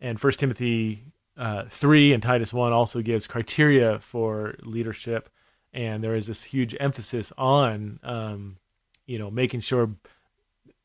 And 0.00 0.20
First 0.20 0.38
Timothy 0.38 1.04
uh, 1.36 1.64
three 1.68 2.12
and 2.12 2.22
Titus 2.22 2.52
one 2.52 2.72
also 2.72 3.00
gives 3.00 3.26
criteria 3.26 3.98
for 4.00 4.54
leadership, 4.62 5.30
and 5.72 6.02
there 6.02 6.14
is 6.14 6.26
this 6.26 6.44
huge 6.44 6.76
emphasis 6.80 7.32
on, 7.38 8.00
um, 8.02 8.58
you 9.06 9.18
know, 9.18 9.30
making 9.30 9.60
sure 9.60 9.90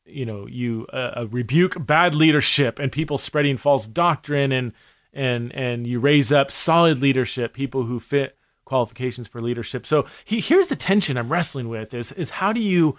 you 0.06 0.26
know 0.26 0.46
you 0.46 0.86
uh, 0.92 1.12
uh, 1.16 1.26
rebuke 1.30 1.84
bad 1.86 2.14
leadership 2.14 2.78
and 2.78 2.92
people 2.92 3.18
spreading 3.18 3.56
false 3.56 3.86
doctrine 3.86 4.52
and 4.52 4.72
and 5.12 5.52
and 5.54 5.86
you 5.86 6.00
raise 6.00 6.32
up 6.32 6.50
solid 6.50 7.00
leadership 7.00 7.52
people 7.52 7.84
who 7.84 7.98
fit 8.00 8.36
qualifications 8.64 9.28
for 9.28 9.40
leadership. 9.40 9.86
So 9.86 10.06
he, 10.24 10.40
here's 10.40 10.68
the 10.68 10.76
tension 10.76 11.16
i'm 11.16 11.30
wrestling 11.30 11.68
with 11.68 11.94
is 11.94 12.12
is 12.12 12.30
how 12.30 12.52
do 12.52 12.60
you 12.60 12.96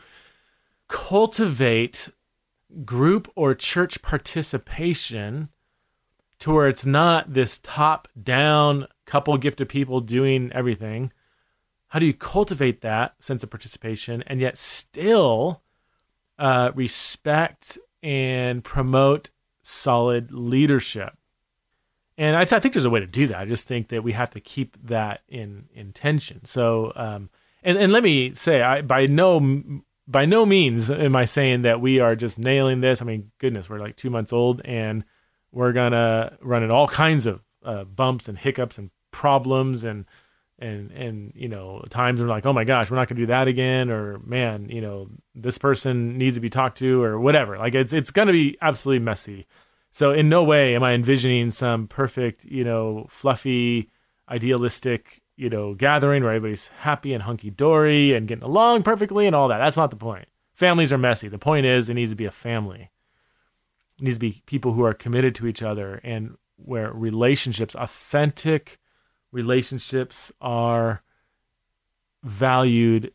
cultivate 0.87 2.09
group 2.83 3.31
or 3.35 3.55
church 3.55 4.01
participation 4.01 5.49
to 6.39 6.51
where 6.51 6.67
it's 6.67 6.85
not 6.85 7.33
this 7.33 7.59
top 7.59 8.07
down 8.21 8.87
couple 9.05 9.37
gifted 9.37 9.69
people 9.69 10.01
doing 10.01 10.51
everything? 10.53 11.11
How 11.89 11.99
do 11.99 12.05
you 12.05 12.13
cultivate 12.13 12.81
that 12.81 13.23
sense 13.23 13.43
of 13.43 13.49
participation 13.49 14.23
and 14.27 14.41
yet 14.41 14.57
still 14.57 15.61
uh, 16.37 16.71
respect 16.75 17.77
and 18.03 18.63
promote 18.63 19.29
solid 19.63 20.31
leadership. 20.31 21.17
And 22.17 22.35
I, 22.35 22.45
th- 22.45 22.53
I, 22.53 22.59
think 22.59 22.73
there's 22.73 22.85
a 22.85 22.89
way 22.89 23.01
to 23.01 23.07
do 23.07 23.27
that. 23.27 23.37
I 23.37 23.45
just 23.45 23.67
think 23.67 23.89
that 23.89 24.03
we 24.03 24.13
have 24.13 24.29
to 24.31 24.39
keep 24.39 24.77
that 24.85 25.21
in 25.27 25.65
intention. 25.73 26.45
So, 26.45 26.93
um, 26.95 27.29
and 27.61 27.77
and 27.77 27.91
let 27.91 28.03
me 28.03 28.33
say, 28.33 28.61
I 28.61 28.81
by 28.81 29.05
no 29.07 29.81
by 30.07 30.25
no 30.25 30.45
means 30.45 30.89
am 30.89 31.15
I 31.15 31.25
saying 31.25 31.63
that 31.63 31.81
we 31.81 31.99
are 31.99 32.15
just 32.15 32.39
nailing 32.39 32.79
this. 32.79 33.01
I 33.01 33.05
mean, 33.05 33.31
goodness, 33.39 33.69
we're 33.69 33.79
like 33.79 33.97
two 33.97 34.09
months 34.09 34.31
old, 34.31 34.61
and 34.63 35.03
we're 35.51 35.73
gonna 35.73 36.37
run 36.41 36.63
into 36.63 36.75
all 36.75 36.87
kinds 36.87 37.25
of 37.25 37.41
uh, 37.63 37.83
bumps 37.83 38.29
and 38.29 38.37
hiccups 38.37 38.77
and 38.77 38.91
problems 39.11 39.83
and 39.83 40.05
and 40.59 40.91
and 40.91 41.33
you 41.35 41.49
know 41.49 41.83
times 41.89 42.21
we're 42.21 42.27
like 42.27 42.45
oh 42.45 42.53
my 42.53 42.63
gosh 42.63 42.89
we're 42.89 42.95
not 42.95 43.09
going 43.09 43.17
to 43.17 43.23
do 43.23 43.27
that 43.27 43.47
again 43.47 43.89
or 43.89 44.19
man 44.19 44.69
you 44.69 44.79
know 44.79 45.09
this 45.33 45.57
person 45.57 46.17
needs 46.17 46.35
to 46.35 46.41
be 46.41 46.49
talked 46.49 46.77
to 46.77 47.03
or 47.03 47.19
whatever. 47.19 47.57
Like 47.57 47.75
it's 47.75 47.93
it's 47.93 48.11
going 48.11 48.27
to 48.27 48.33
be 48.33 48.57
absolutely 48.61 49.03
messy. 49.03 49.45
So 49.91 50.11
in 50.11 50.29
no 50.29 50.43
way 50.43 50.75
am 50.75 50.83
i 50.83 50.93
envisioning 50.93 51.51
some 51.51 51.87
perfect 51.87 52.45
you 52.45 52.63
know 52.63 53.05
fluffy 53.09 53.89
idealistic 54.29 55.21
you 55.35 55.49
know 55.49 55.73
gathering 55.73 56.23
where 56.23 56.33
everybody's 56.33 56.69
happy 56.79 57.13
and 57.13 57.23
hunky 57.23 57.49
dory 57.49 58.13
and 58.13 58.27
getting 58.27 58.43
along 58.43 58.83
perfectly 58.83 59.27
and 59.27 59.35
all 59.35 59.49
that. 59.49 59.59
That's 59.59 59.77
not 59.77 59.89
the 59.89 59.97
point. 59.97 60.27
Families 60.53 60.93
are 60.93 60.97
messy. 60.97 61.27
The 61.27 61.37
point 61.37 61.65
is 61.65 61.89
it 61.89 61.95
needs 61.95 62.11
to 62.11 62.15
be 62.15 62.25
a 62.25 62.31
family. 62.31 62.89
It 63.99 64.03
needs 64.03 64.15
to 64.15 64.21
be 64.21 64.41
people 64.45 64.71
who 64.73 64.83
are 64.83 64.93
committed 64.93 65.35
to 65.35 65.47
each 65.47 65.61
other 65.61 65.99
and 66.03 66.37
where 66.57 66.91
relationships 66.91 67.75
authentic 67.75 68.79
relationships 69.35 70.31
are 70.39 71.03
valued 72.23 73.11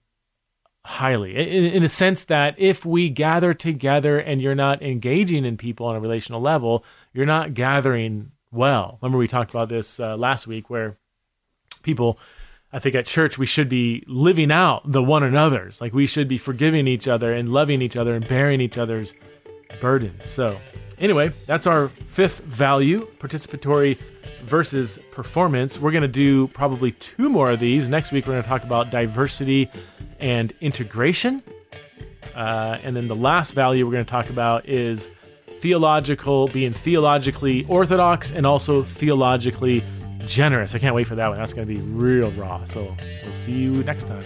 highly 0.85 1.35
in, 1.35 1.65
in, 1.65 1.83
the 1.83 1.89
sense 1.89 2.25
that 2.25 2.55
if 2.59 2.85
we 2.85 3.09
gather 3.09 3.53
together 3.53 4.19
and 4.19 4.41
you're 4.41 4.55
not 4.55 4.83
engaging 4.83 5.45
in 5.45 5.57
people 5.57 5.87
on 5.87 5.97
a 5.97 6.01
relational 6.01 6.41
level, 6.41 6.85
you're 7.13 7.27
not 7.27 7.55
gathering 7.55 8.31
well. 8.53 8.99
Remember, 9.01 9.19
we 9.19 9.29
talked 9.29 9.51
about 9.51 9.69
this 9.69 9.99
uh, 9.99 10.17
last 10.17 10.47
week 10.47 10.71
where 10.71 10.97
people, 11.83 12.19
I 12.73 12.79
think 12.79 12.95
at 12.95 13.07
church, 13.07 13.39
we 13.39 13.47
should 13.47 13.69
be 13.69 14.05
living 14.07 14.53
out 14.53 14.91
the 14.91 15.03
one 15.03 15.23
another's. 15.23 15.81
Like 15.81 15.95
we 15.95 16.07
should 16.07 16.29
be 16.29 16.39
forgiving 16.39 16.87
each 16.87 17.09
other 17.09 17.33
and 17.33 17.49
loving 17.49 17.83
each 17.83 17.97
other 17.97 18.15
and 18.15 18.27
bearing 18.29 18.61
each 18.61 18.79
other's 18.79 19.15
burdens. 19.81 20.29
So, 20.29 20.59
anyway, 20.99 21.33
that's 21.47 21.67
our 21.67 21.89
fifth 21.89 22.41
value 22.41 23.09
participatory 23.19 23.99
versus 24.45 24.99
performance. 25.13 25.79
We're 25.79 25.93
going 25.93 26.03
to 26.03 26.09
do 26.09 26.49
probably 26.49 26.93
two 26.93 27.29
more 27.29 27.51
of 27.51 27.61
these. 27.61 27.89
Next 27.89 28.13
week, 28.13 28.27
we're 28.27 28.35
going 28.35 28.43
to 28.43 28.49
talk 28.49 28.65
about 28.65 28.91
diversity 28.91 29.71
and 30.19 30.53
integration. 30.61 31.43
Uh, 32.35 32.79
and 32.83 32.97
then 32.97 33.09
the 33.09 33.15
last 33.15 33.53
value 33.53 33.85
we're 33.85 33.93
going 33.93 34.05
to 34.05 34.11
talk 34.11 34.31
about 34.31 34.69
is 34.69 35.09
theological, 35.59 36.49
being 36.49 36.73
theologically 36.73 37.65
orthodox 37.69 38.31
and 38.31 38.47
also 38.47 38.83
theologically 38.83 39.85
generous. 40.27 40.75
I 40.75 40.79
can't 40.79 40.95
wait 40.95 41.07
for 41.07 41.17
that 41.17 41.29
one. 41.29 41.37
That's 41.39 41.53
going 41.53 41.67
to 41.67 41.75
be 41.75 41.81
real 41.81 42.31
raw. 42.33 42.65
So 42.65 42.97
we'll 43.25 43.35
see 43.35 43.53
you 43.53 43.83
next 43.85 44.07
time. 44.07 44.25